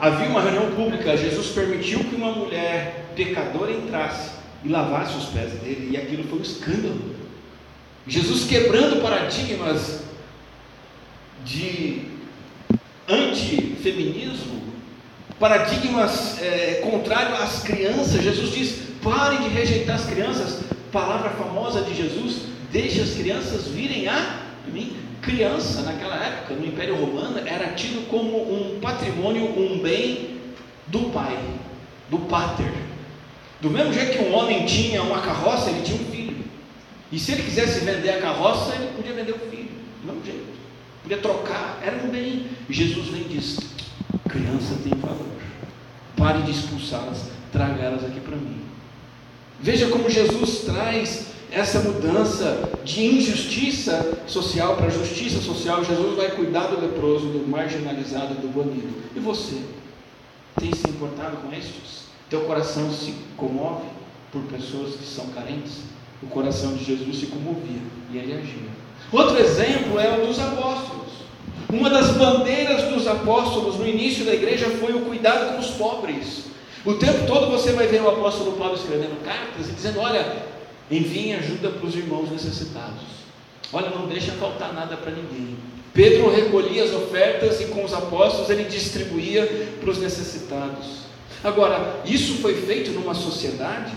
[0.00, 4.30] Havia uma reunião pública, Jesus permitiu que uma mulher pecadora entrasse
[4.64, 7.16] e lavasse os pés dele, e aquilo foi um escândalo.
[8.06, 10.04] Jesus quebrando paradigmas
[11.44, 12.06] de
[13.80, 14.60] antifeminismo,
[15.38, 18.22] paradigmas é, contrários às crianças.
[18.22, 20.60] Jesus diz: parem de rejeitar as crianças.
[20.92, 26.96] Palavra famosa de Jesus: deixe as crianças virem a mim criança naquela época, no Império
[26.96, 30.38] Romano, era tido como um patrimônio, um bem
[30.86, 31.38] do pai,
[32.08, 32.72] do pater.
[33.60, 36.44] Do mesmo jeito que um homem tinha uma carroça, ele tinha um filho.
[37.12, 39.68] E se ele quisesse vender a carroça, ele podia vender o filho.
[40.00, 40.49] Do mesmo jeito.
[41.02, 42.48] Podia trocar, era um bem.
[42.68, 43.58] Jesus vem diz:
[44.28, 45.26] criança tem valor.
[46.16, 48.60] Pare de expulsá-las, traga elas aqui para mim.
[49.60, 56.68] Veja como Jesus traz essa mudança de injustiça social para justiça social, Jesus vai cuidar
[56.68, 58.88] do leproso, do marginalizado, do banido.
[59.14, 59.60] E você?
[60.58, 62.04] Tem se importado com estes?
[62.28, 63.86] Teu coração se comove
[64.30, 65.82] por pessoas que são carentes?
[66.22, 67.80] O coração de Jesus se comovia
[68.12, 68.79] e ele agia.
[69.12, 71.10] Outro exemplo é o dos apóstolos.
[71.72, 76.44] Uma das bandeiras dos apóstolos no início da igreja foi o cuidado com os pobres.
[76.84, 80.50] O tempo todo você vai ver o apóstolo Paulo escrevendo cartas e dizendo: Olha,
[80.90, 83.04] Enviem ajuda para os irmãos necessitados.
[83.72, 85.56] Olha, não deixa faltar nada para ninguém.
[85.94, 89.46] Pedro recolhia as ofertas e com os apóstolos ele distribuía
[89.80, 91.02] para os necessitados.
[91.44, 93.92] Agora, isso foi feito numa sociedade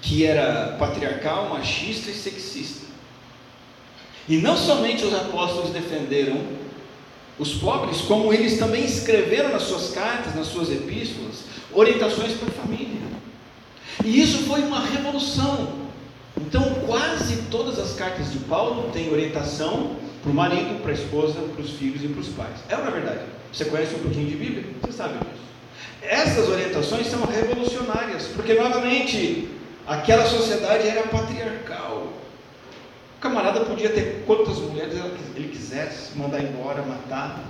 [0.00, 2.83] que era patriarcal, machista e sexista.
[4.28, 6.40] E não somente os apóstolos defenderam
[7.38, 12.52] os pobres, como eles também escreveram nas suas cartas, nas suas epístolas, orientações para a
[12.52, 13.00] família.
[14.04, 15.84] E isso foi uma revolução.
[16.40, 21.40] Então, quase todas as cartas de Paulo têm orientação para o marido, para a esposa,
[21.40, 22.56] para os filhos e para os pais.
[22.68, 23.20] É uma verdade.
[23.52, 24.64] Você conhece um pouquinho de Bíblia?
[24.82, 25.44] Você sabe disso.
[26.02, 29.48] Essas orientações são revolucionárias, porque novamente
[29.86, 32.12] aquela sociedade era patriarcal.
[33.24, 34.92] Camarada podia ter quantas mulheres
[35.34, 37.42] ele quisesse, mandar embora, matar,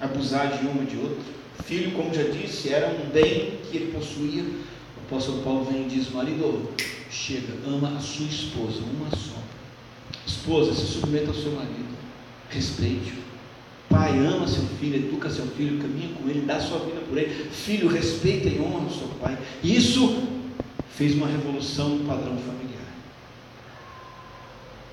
[0.00, 1.24] abusar de uma de outra.
[1.64, 5.88] Filho, como já disse, era um bem que ele possuía o apóstolo Paulo vem e
[5.88, 6.70] diz: Marido,
[7.10, 9.42] chega, ama a sua esposa, uma só.
[10.24, 11.96] Esposa, se submeta ao seu marido,
[12.48, 13.26] respeite-o.
[13.88, 17.50] Pai, ama seu filho, educa seu filho, caminha com ele, dá sua vida por ele.
[17.50, 19.36] Filho, respeita e honra o seu pai.
[19.64, 20.28] Isso
[20.90, 22.65] fez uma revolução no padrão familiar.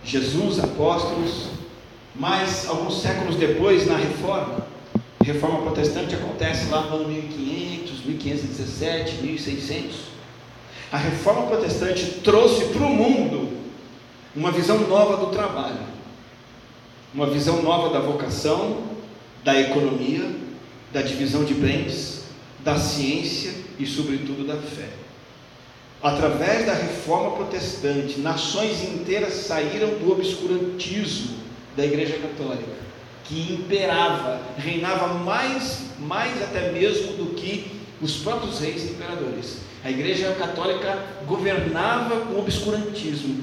[0.05, 1.47] Jesus, apóstolos,
[2.15, 4.67] mas alguns séculos depois, na reforma,
[5.19, 9.95] a reforma protestante acontece lá no ano 1500, 1517, 1600.
[10.91, 13.57] A reforma protestante trouxe para o mundo
[14.35, 15.79] uma visão nova do trabalho,
[17.13, 18.83] uma visão nova da vocação,
[19.43, 20.29] da economia,
[20.91, 22.25] da divisão de bens,
[22.59, 25.02] da ciência e, sobretudo, da fé.
[26.03, 31.37] Através da reforma protestante, nações inteiras saíram do obscurantismo
[31.77, 32.73] da Igreja Católica,
[33.23, 39.59] que imperava, reinava mais, mais até mesmo do que os próprios reis e imperadores.
[39.81, 43.41] A Igreja Católica governava com obscurantismo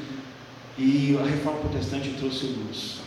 [0.76, 2.98] e a reforma protestante trouxe luz,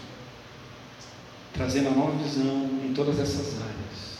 [1.53, 4.17] trazendo a nova visão em todas essas áreas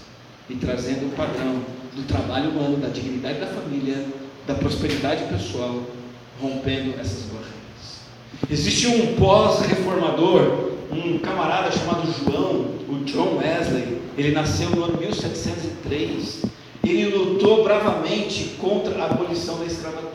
[0.48, 1.60] e trazendo o padrão
[1.96, 4.06] do trabalho humano, da dignidade da família,
[4.48, 5.82] da prosperidade pessoal,
[6.42, 8.02] rompendo essas barreiras.
[8.50, 16.44] Existe um pós-reformador um camarada chamado João, o John Wesley, ele nasceu no ano 1703.
[16.84, 20.14] Ele lutou bravamente contra a abolição da escravatura.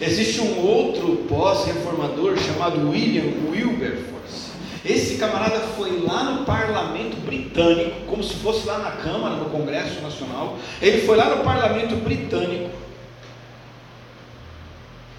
[0.00, 4.43] Existe um outro pós-reformador chamado William Wilberforce.
[4.84, 10.02] Esse camarada foi lá no parlamento britânico, como se fosse lá na Câmara, no Congresso
[10.02, 10.58] Nacional.
[10.82, 12.70] Ele foi lá no parlamento britânico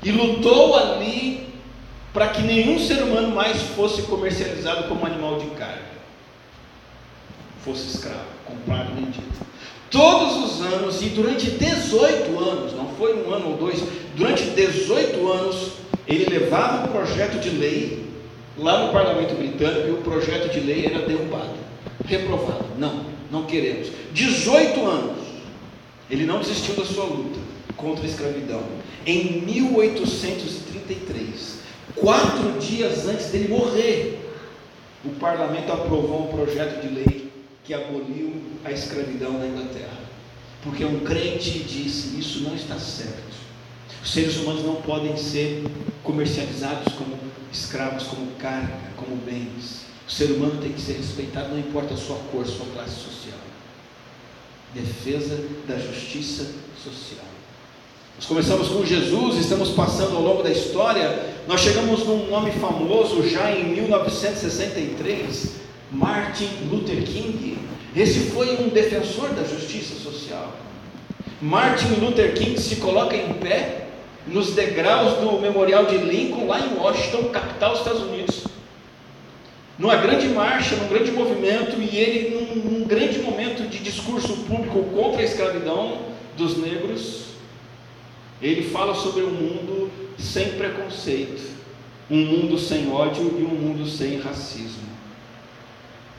[0.03, 1.49] e lutou ali
[2.13, 5.81] para que nenhum ser humano mais fosse comercializado como animal de carne,
[7.63, 9.25] fosse escravo, comprado vendido.
[9.89, 13.83] Todos os anos, e durante 18 anos, não foi um ano ou dois,
[14.15, 15.71] durante 18 anos,
[16.07, 18.04] ele levava um projeto de lei
[18.57, 21.55] lá no parlamento britânico o projeto de lei era derrubado,
[22.05, 22.65] reprovado.
[22.77, 23.87] Não, não queremos.
[24.13, 25.25] 18 anos,
[26.09, 27.39] ele não desistiu da sua luta
[27.75, 28.63] contra a escravidão.
[29.05, 31.65] Em 1833,
[31.95, 34.19] Quatro dias antes dele morrer,
[35.03, 37.31] o parlamento aprovou um projeto de lei
[37.63, 38.33] que aboliu
[38.65, 39.97] a escravidão na Inglaterra.
[40.61, 43.44] Porque um crente disse: Isso não está certo.
[44.05, 45.63] Os seres humanos não podem ser
[46.03, 47.17] comercializados como
[47.51, 49.87] escravos, como carga, como bens.
[50.07, 53.39] O ser humano tem que ser respeitado, não importa a sua cor, sua classe social.
[54.75, 57.25] Defesa da justiça social.
[58.15, 63.27] Nós começamos com Jesus, estamos passando ao longo da história, nós chegamos num nome famoso
[63.27, 65.55] já em 1963,
[65.91, 67.57] Martin Luther King.
[67.95, 70.53] Esse foi um defensor da justiça social.
[71.41, 73.84] Martin Luther King se coloca em pé
[74.27, 78.43] nos degraus do Memorial de Lincoln, lá em Washington, capital dos Estados Unidos,
[79.77, 84.83] numa grande marcha, num grande movimento, e ele, num, num grande momento de discurso público
[84.95, 85.99] contra a escravidão
[86.37, 87.25] dos negros,
[88.41, 91.41] ele fala sobre um mundo sem preconceito,
[92.09, 94.85] um mundo sem ódio e um mundo sem racismo.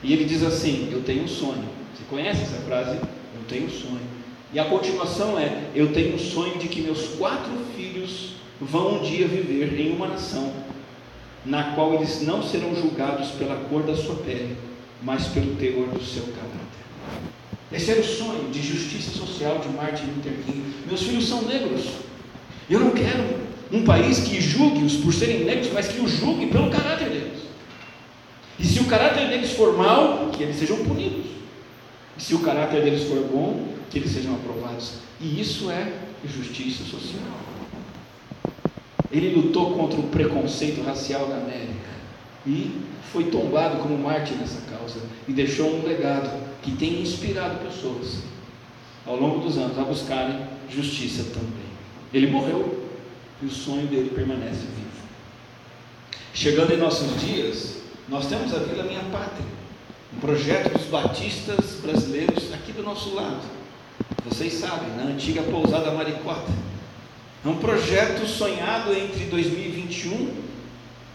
[0.03, 1.67] E ele diz assim: Eu tenho um sonho.
[1.95, 2.97] Você conhece essa frase?
[2.97, 4.16] Eu tenho um sonho.
[4.53, 9.03] E a continuação é: Eu tenho um sonho de que meus quatro filhos vão um
[9.03, 10.51] dia viver em uma nação
[11.45, 14.57] na qual eles não serão julgados pela cor da sua pele,
[15.01, 16.57] mas pelo teor do seu caráter.
[17.71, 20.63] Esse era o sonho de justiça social de Martin Luther King.
[20.85, 21.85] Meus filhos são negros.
[22.69, 23.23] Eu não quero
[23.71, 27.39] um país que julgue-os por serem negros, mas que os julgue pelo caráter deles.
[28.59, 31.25] E se o caráter deles for mau, que eles sejam punidos.
[32.17, 34.93] E se o caráter deles for bom, que eles sejam aprovados.
[35.19, 35.91] E isso é
[36.25, 37.21] justiça social.
[39.11, 41.97] Ele lutou contra o preconceito racial na América
[42.45, 46.29] e foi tombado como mártir nessa causa e deixou um legado
[46.61, 48.23] que tem inspirado pessoas
[49.05, 51.67] ao longo dos anos a buscarem justiça também.
[52.13, 52.89] Ele morreu
[53.41, 54.87] e o sonho dele permanece vivo.
[56.33, 57.77] Chegando em nossos dias,
[58.09, 59.45] nós temos a Vila Minha Pátria,
[60.15, 63.56] um projeto dos batistas brasileiros aqui do nosso lado.
[64.25, 66.51] Vocês sabem, na antiga pousada Maricota.
[67.45, 70.33] É um projeto sonhado entre 2021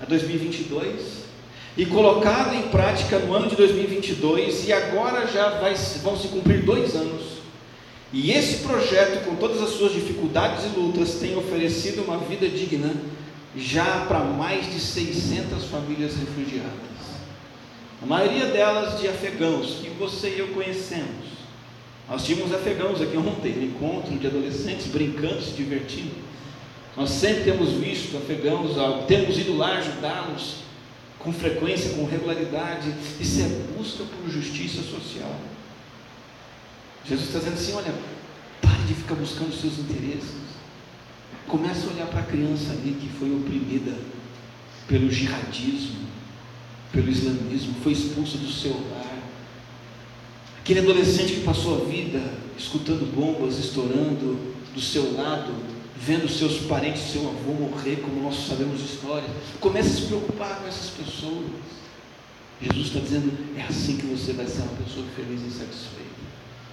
[0.00, 1.22] a 2022
[1.76, 6.62] e colocado em prática no ano de 2022 e agora já vai, vão se cumprir
[6.62, 7.42] dois anos
[8.12, 12.92] e esse projeto, com todas as suas dificuldades e lutas, tem oferecido uma vida digna
[13.56, 16.72] já para mais de 600 famílias refugiadas.
[18.02, 21.31] A maioria delas de afegãos, que você e eu conhecemos.
[22.08, 26.14] Nós tínhamos afegãos aqui ontem, um encontro de adolescentes brincando, se divertindo.
[26.96, 28.72] Nós sempre temos visto afegãos,
[29.06, 30.56] temos ido lá ajudá-los
[31.18, 32.92] com frequência, com regularidade.
[33.20, 33.48] Isso é
[33.78, 35.34] busca por justiça social.
[37.04, 37.94] Jesus está dizendo assim: olha,
[38.60, 40.42] pare de ficar buscando os seus interesses.
[41.46, 43.92] Comece a olhar para a criança ali que foi oprimida
[44.86, 46.06] pelo jihadismo,
[46.92, 49.01] pelo islamismo, foi expulso do seu lar.
[50.62, 52.22] Aquele adolescente que passou a vida
[52.56, 54.38] escutando bombas estourando
[54.72, 55.52] do seu lado,
[55.96, 60.60] vendo seus parentes, seu avô morrer, como nós sabemos de história, começa a se preocupar
[60.60, 61.46] com essas pessoas.
[62.60, 66.22] Jesus está dizendo: é assim que você vai ser uma pessoa feliz e satisfeita,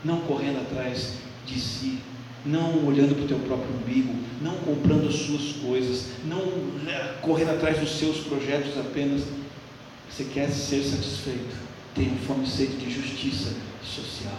[0.05, 1.13] não correndo atrás
[1.47, 1.97] de si,
[2.45, 6.45] não olhando para o teu próprio umbigo, não comprando as suas coisas, não
[6.83, 9.23] né, correndo atrás dos seus projetos apenas.
[10.11, 11.55] Você quer ser satisfeito,
[11.95, 14.37] tenha fome e sede de justiça social.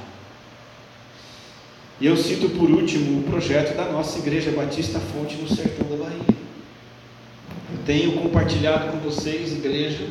[2.01, 6.03] E eu cito por último o projeto da nossa Igreja Batista Fonte no Sertão da
[6.03, 6.35] Bahia.
[7.73, 10.07] Eu tenho compartilhado com vocês, igreja,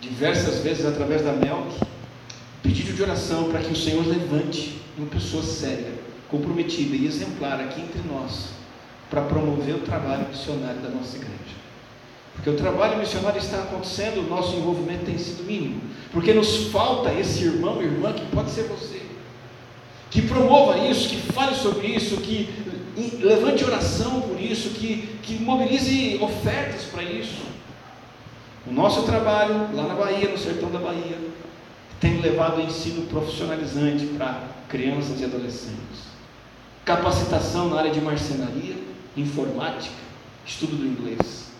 [0.00, 1.80] diversas vezes através da MELC,
[2.62, 5.92] pedido de oração para que o Senhor levante uma pessoa séria,
[6.28, 8.50] comprometida e exemplar aqui entre nós,
[9.10, 11.62] para promover o trabalho missionário da nossa igreja.
[12.34, 15.80] Porque o trabalho missionário está acontecendo, o nosso envolvimento tem sido mínimo.
[16.12, 19.00] Porque nos falta esse irmão, irmã, que pode ser você,
[20.10, 22.48] que promova isso, que fale sobre isso, que
[23.20, 27.42] levante oração por isso, que, que mobilize ofertas para isso.
[28.66, 31.18] O nosso trabalho lá na Bahia, no sertão da Bahia,
[31.98, 36.12] tem levado ensino profissionalizante para crianças e adolescentes.
[36.84, 38.76] Capacitação na área de marcenaria,
[39.16, 39.94] informática,
[40.44, 41.51] estudo do inglês.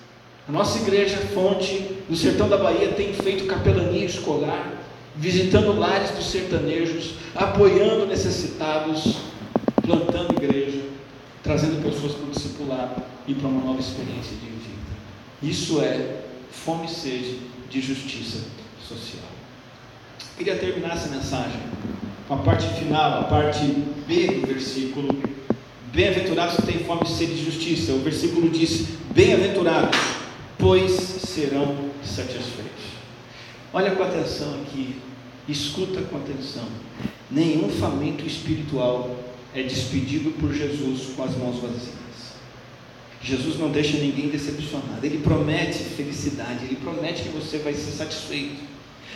[0.49, 4.83] A nossa igreja, fonte do sertão da Bahia, tem feito capelania escolar
[5.17, 9.19] visitando lares dos sertanejos, apoiando necessitados,
[9.83, 10.81] plantando igreja,
[11.43, 14.63] trazendo pessoas para o discipulado e para uma nova experiência de vida.
[15.43, 17.39] Isso é fome e sede
[17.69, 18.39] de justiça
[18.81, 19.25] social.
[20.37, 21.61] Queria terminar essa mensagem
[22.27, 23.65] com a parte final, a parte
[24.07, 25.09] B do versículo.
[25.93, 27.93] Bem-aventurados que têm fome e sede de justiça.
[27.93, 29.99] O versículo diz: Bem-aventurados,
[30.63, 32.85] pois serão satisfeitos.
[33.73, 34.95] Olha com atenção aqui,
[35.49, 36.69] escuta com atenção.
[37.29, 39.19] Nenhum faminto espiritual
[39.53, 42.37] é despedido por Jesus com as mãos vazias.
[43.21, 45.05] Jesus não deixa ninguém decepcionado.
[45.05, 48.63] Ele promete felicidade, ele promete que você vai ser satisfeito.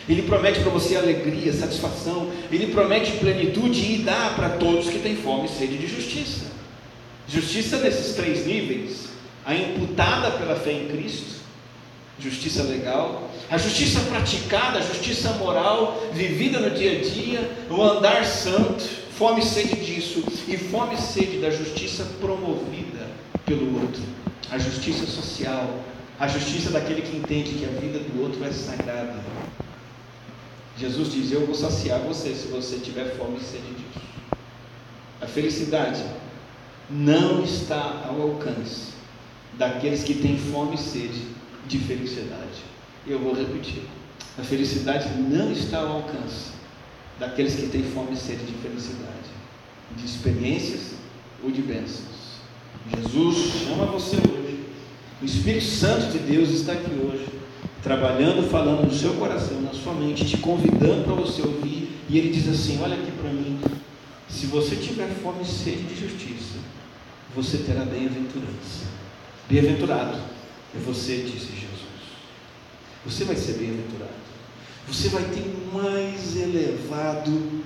[0.09, 2.29] Ele promete para você alegria, satisfação.
[2.51, 6.47] Ele promete plenitude e dá para todos que têm fome e sede de justiça.
[7.25, 9.07] Justiça nesses três níveis:
[9.45, 11.36] a imputada pela fé em Cristo,
[12.19, 18.25] justiça legal, a justiça praticada, a justiça moral, vivida no dia a dia, o andar
[18.25, 23.07] santo, fome e sede disso, e fome e sede da justiça promovida
[23.45, 24.01] pelo outro,
[24.49, 25.79] a justiça social,
[26.19, 29.15] a justiça daquele que entende que a vida do outro é sagrada.
[30.77, 34.05] Jesus diz: Eu vou saciar você se você tiver fome e sede disso.
[35.21, 36.03] A felicidade
[36.89, 38.93] não está ao alcance
[39.57, 41.36] daqueles que têm fome e sede
[41.67, 42.63] de felicidade.
[43.05, 43.83] Eu vou repetir.
[44.37, 46.51] A felicidade não está ao alcance
[47.19, 49.29] daqueles que têm fome e sede de felicidade,
[49.95, 50.93] de experiências
[51.43, 52.37] ou de bênçãos.
[52.95, 54.59] Jesus chama você hoje.
[55.21, 57.27] O Espírito Santo de Deus está aqui hoje,
[57.81, 61.89] trabalhando, falando no seu coração, na sua mente, te convidando para você ouvir.
[62.07, 63.59] E ele diz assim: Olha aqui para mim.
[64.29, 66.59] Se você tiver fome e sede de justiça,
[67.35, 68.85] você terá bem-aventurança.
[69.49, 70.36] Bem-aventurado
[70.75, 71.87] é você, disse Jesus.
[73.05, 74.11] Você vai ser bem-aventurado.
[74.87, 77.63] Você vai ter o mais elevado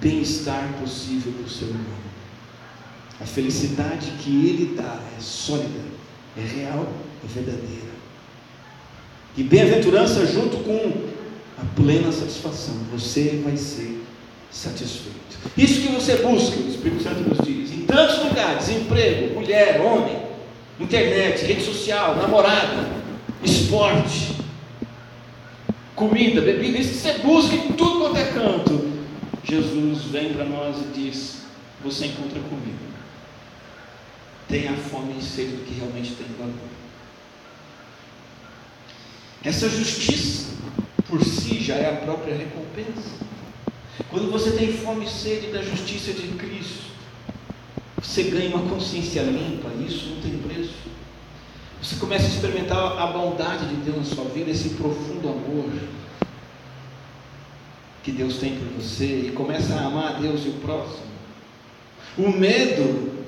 [0.00, 2.10] bem-estar possível para o seu irmão.
[3.20, 5.80] A felicidade que ele dá é sólida,
[6.36, 6.88] é real,
[7.22, 7.90] é verdadeira.
[9.36, 11.08] E bem-aventurança junto com
[11.58, 12.74] a plena satisfação.
[12.92, 14.02] Você vai ser
[14.50, 15.20] satisfeito.
[15.56, 20.29] Isso que você busca, o Espírito Santo nos diz, em tantos lugares: emprego, mulher, homem,
[20.80, 22.88] internet, rede social, namorada,
[23.44, 24.34] esporte,
[25.94, 28.90] comida, bebida, isso que você busca em tudo quanto é canto.
[29.44, 31.42] Jesus vem para nós e diz:
[31.84, 32.78] Você encontra comigo.
[34.48, 36.54] Tenha fome e sede do que realmente tem valor.
[39.44, 40.54] Essa justiça
[41.06, 43.30] por si já é a própria recompensa.
[44.08, 46.90] Quando você tem fome e sede da justiça de Cristo,
[48.02, 50.40] você ganha uma consciência limpa, isso não tem.
[51.90, 55.68] Você começa a experimentar a bondade de Deus na sua vida, esse profundo amor
[58.04, 61.10] que Deus tem por você, e começa a amar a Deus e o próximo.
[62.16, 63.24] O medo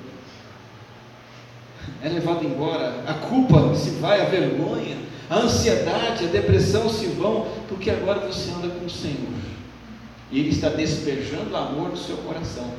[2.01, 4.97] é levado embora, a culpa se vai, a vergonha,
[5.29, 9.41] a ansiedade, a depressão se vão, porque agora você anda com o Senhor.
[10.31, 12.71] E Ele está despejando amor no seu coração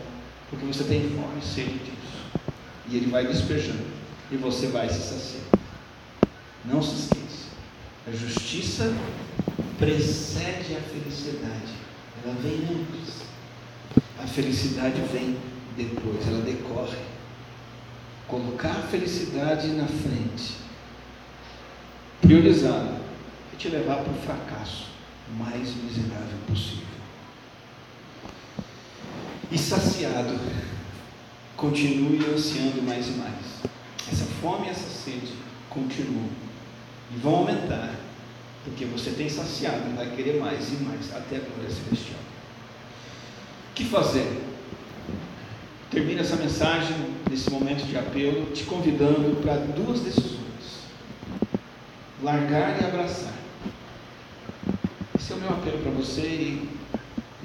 [0.49, 2.51] porque você tem fome e sede disso.
[2.89, 3.85] E ele vai despejando,
[4.31, 5.64] e você vai se saciar.
[6.65, 7.49] Não se esqueça.
[8.07, 8.95] A justiça
[9.79, 11.73] precede a felicidade.
[12.23, 13.23] Ela vem antes.
[14.23, 15.37] A felicidade vem
[15.77, 16.99] depois, ela decorre.
[18.27, 20.55] Colocar a felicidade na frente,
[22.23, 22.99] priorizá-la,
[23.53, 24.87] é te levar para o fracasso
[25.39, 26.85] mais miserável possível.
[29.51, 30.41] E saciado,
[31.57, 33.63] continue ansiando mais e mais.
[34.11, 35.33] Essa fome e essa sede
[35.69, 36.29] continuam
[37.13, 37.95] e vão aumentar,
[38.65, 42.21] porque você tem saciado e vai querer mais e mais até a glória celestial.
[43.71, 44.43] O que fazer?
[45.91, 46.97] Termino essa mensagem,
[47.31, 50.89] nesse momento de apelo, te convidando para duas decisões:
[52.23, 53.35] largar e abraçar.
[55.17, 56.69] Esse é o meu apelo para você e,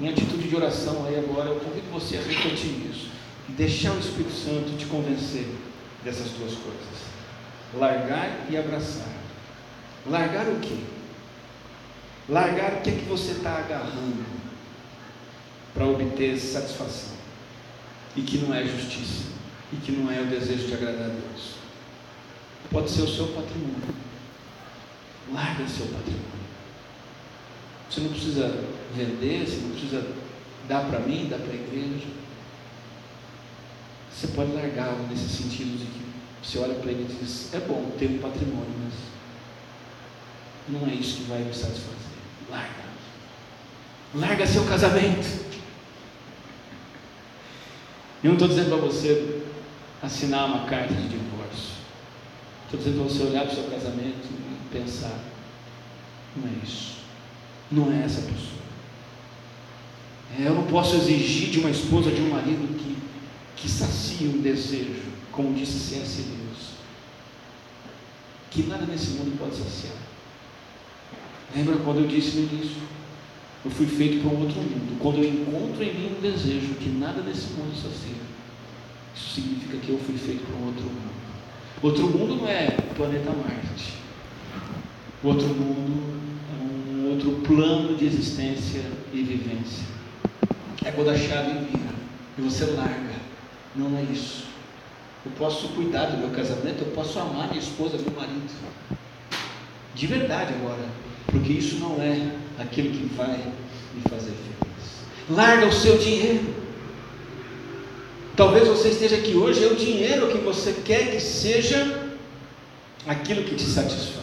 [0.00, 3.08] em atitude de oração aí agora, eu convido você a refletir nisso
[3.48, 5.46] e deixar o Espírito Santo te convencer
[6.04, 7.04] dessas duas coisas:
[7.74, 9.19] largar e abraçar.
[10.06, 10.78] Largar o quê?
[12.28, 14.24] Largar o que é que você está agarrando
[15.74, 17.16] para obter satisfação
[18.16, 19.30] e que não é justiça
[19.72, 21.54] e que não é o desejo de agradar a Deus.
[22.70, 23.94] Pode ser o seu patrimônio.
[25.32, 26.40] Larga seu patrimônio.
[27.88, 30.06] Você não precisa vender, você não precisa
[30.68, 32.06] dar para mim, dar para a igreja.
[34.12, 36.00] Você pode largá-lo nesse sentido de que
[36.42, 39.09] você olha para ele e diz: é bom ter um patrimônio, mas
[40.70, 41.96] não é isso que vai me satisfazer.
[42.50, 42.84] Larga.
[44.14, 45.50] Larga seu casamento.
[48.22, 49.42] Eu não estou dizendo para você
[50.02, 51.74] assinar uma carta de divórcio.
[52.64, 55.18] Estou dizendo para você olhar para o seu casamento e pensar:
[56.36, 56.96] não é isso.
[57.70, 58.60] Não é essa pessoa.
[60.38, 62.96] É, eu não posso exigir de uma esposa, de um marido que,
[63.56, 65.02] que sacie um desejo,
[65.32, 66.24] como disse C.S.
[68.50, 70.09] Que nada nesse mundo pode saciar.
[71.54, 72.82] Lembra quando eu disse no início?
[73.64, 74.98] Eu fui feito para um outro mundo.
[74.98, 78.16] Quando eu encontro em mim um desejo que nada nesse mundo sacia,
[79.14, 81.10] isso significa que eu fui feito para um outro mundo.
[81.82, 83.94] Outro mundo não é o planeta Marte.
[85.22, 86.20] Outro mundo
[86.50, 88.82] é um outro plano de existência
[89.12, 89.84] e vivência.
[90.84, 91.90] É quando a chave vira
[92.38, 93.20] e você larga.
[93.74, 94.44] Não é isso.
[95.24, 98.50] Eu posso cuidar do meu casamento, eu posso amar minha esposa, meu marido.
[99.94, 101.09] De verdade agora.
[101.26, 103.38] Porque isso não é aquilo que vai
[103.94, 105.00] me fazer feliz.
[105.28, 106.54] Larga o seu dinheiro.
[108.36, 112.10] Talvez você esteja aqui hoje, é o dinheiro que você quer que seja
[113.06, 114.20] aquilo que te satisfaz.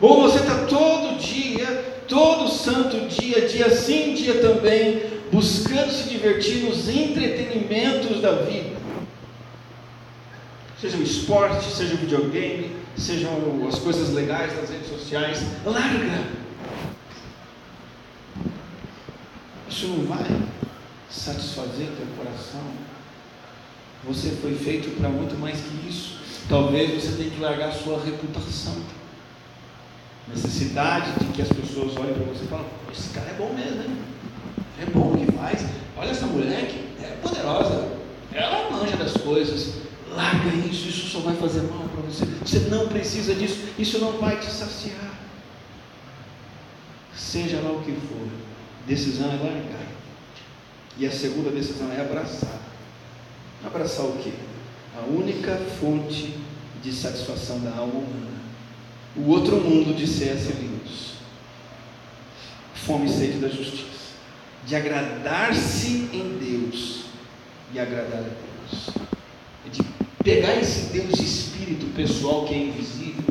[0.00, 1.66] Ou você está todo dia,
[2.06, 5.02] todo santo dia, dia sim, dia também,
[5.32, 8.76] buscando se divertir nos entretenimentos da vida.
[10.80, 13.30] Seja o esporte, seja o videogame, sejam
[13.68, 15.42] as coisas legais das redes sociais.
[15.64, 16.46] Larga!
[19.68, 20.24] Isso não vai
[21.10, 22.62] satisfazer teu coração.
[24.04, 26.18] Você foi feito para muito mais que isso.
[26.48, 28.76] Talvez você tenha que largar sua reputação.
[30.28, 33.76] Necessidade de que as pessoas olhem para você e falem, esse cara é bom mesmo,
[33.76, 33.96] né?
[34.80, 35.66] É bom o que faz.
[35.96, 37.96] Olha essa mulher que é poderosa.
[38.32, 39.74] Ela manja das coisas.
[40.16, 42.24] Larga isso, isso só vai fazer mal para você.
[42.24, 45.14] Você não precisa disso, isso não vai te saciar.
[47.14, 48.26] Seja lá o que for,
[48.86, 49.86] decisão é largar.
[50.96, 52.58] E a segunda decisão é abraçar.
[53.62, 54.32] Abraçar o quê?
[54.98, 56.34] A única fonte
[56.82, 58.36] de satisfação da alma humana.
[59.14, 60.50] O outro mundo de C.S.
[60.54, 61.16] Lewis.
[62.74, 64.14] Fome e sede da justiça.
[64.64, 67.04] De agradar-se em Deus
[67.74, 69.15] e agradar a Deus.
[70.26, 73.22] É pegar esse Deus espírito pessoal que é invisível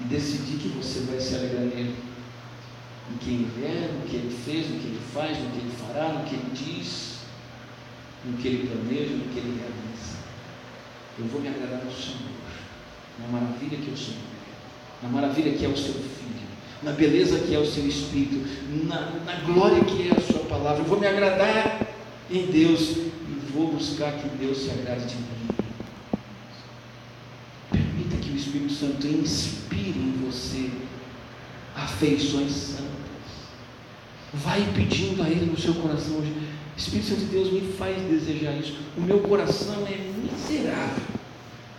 [0.00, 1.96] e decidir que você vai se alegrar nele
[3.10, 5.72] no que ele é, no que ele fez, no que ele faz, no que ele
[5.76, 7.18] fará, no que ele diz,
[8.24, 10.18] no que ele planeja, no que ele realiza.
[11.18, 12.30] Eu vou me agradar no Senhor,
[13.18, 14.34] na maravilha que é o Senhor
[15.02, 16.48] na maravilha que é o seu Filho,
[16.82, 18.48] na beleza que é o seu Espírito,
[18.86, 20.82] na, na glória que é a sua palavra.
[20.82, 21.80] Eu vou me agradar
[22.30, 23.04] em Deus
[23.54, 25.48] vou buscar que Deus se agrade de mim.
[27.70, 30.70] Permita que o Espírito Santo inspire em você
[31.74, 32.84] afeições santas.
[34.32, 36.34] Vai pedindo a Ele no seu coração hoje.
[36.76, 38.76] Espírito Santo de Deus me faz desejar isso.
[38.96, 41.04] O meu coração é miserável.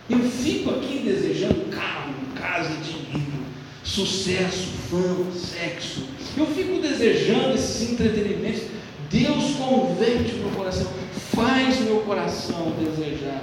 [0.08, 3.44] Eu fico aqui desejando carro, casa, dinheiro,
[3.84, 6.06] sucesso, fama, sexo.
[6.36, 8.75] Eu fico desejando esses entretenimentos.
[9.10, 10.86] Deus converte o meu coração,
[11.34, 13.42] faz meu coração desejar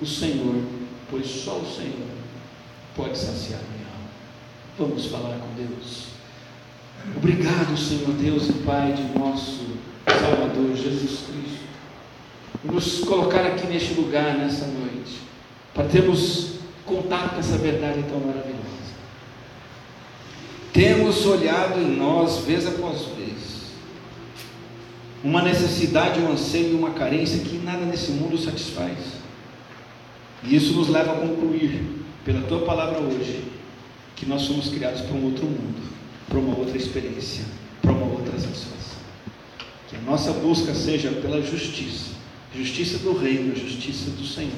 [0.00, 0.62] o Senhor,
[1.10, 2.08] pois só o Senhor
[2.94, 4.10] pode saciar minha alma.
[4.78, 6.08] Vamos falar com Deus.
[7.16, 9.66] Obrigado, Senhor Deus e Pai de nosso
[10.06, 11.64] Salvador Jesus Cristo,
[12.62, 15.20] por nos colocar aqui neste lugar nessa noite,
[15.72, 16.54] para termos
[16.84, 18.64] contato com essa verdade tão maravilhosa.
[20.72, 23.53] Temos olhado em nós, vez após vez,
[25.24, 28.98] uma necessidade, um anseio e uma carência que nada nesse mundo satisfaz.
[30.42, 31.82] E isso nos leva a concluir,
[32.24, 33.42] pela tua palavra hoje,
[34.14, 35.82] que nós somos criados para um outro mundo,
[36.28, 37.44] para uma outra experiência,
[37.80, 38.98] para uma outra satisfação.
[39.88, 42.10] Que a nossa busca seja pela justiça,
[42.54, 44.52] justiça do reino, justiça do Senhor,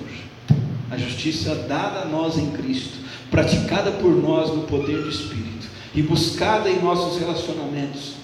[0.91, 2.99] a justiça dada a nós em Cristo,
[3.31, 8.15] praticada por nós no poder do Espírito e buscada em nossos relacionamentos,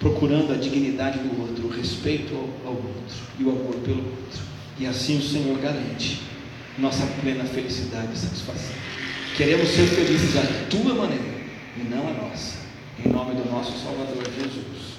[0.00, 2.34] procurando a dignidade do outro, o respeito
[2.64, 4.40] ao, outro e o amor pelo outro.
[4.78, 6.22] E assim o Senhor garante
[6.78, 8.74] nossa plena felicidade e satisfação.
[9.36, 11.40] Queremos ser felizes à tua maneira
[11.76, 12.58] e não a nossa.
[13.04, 14.90] Em nome do nosso Salvador Jesus.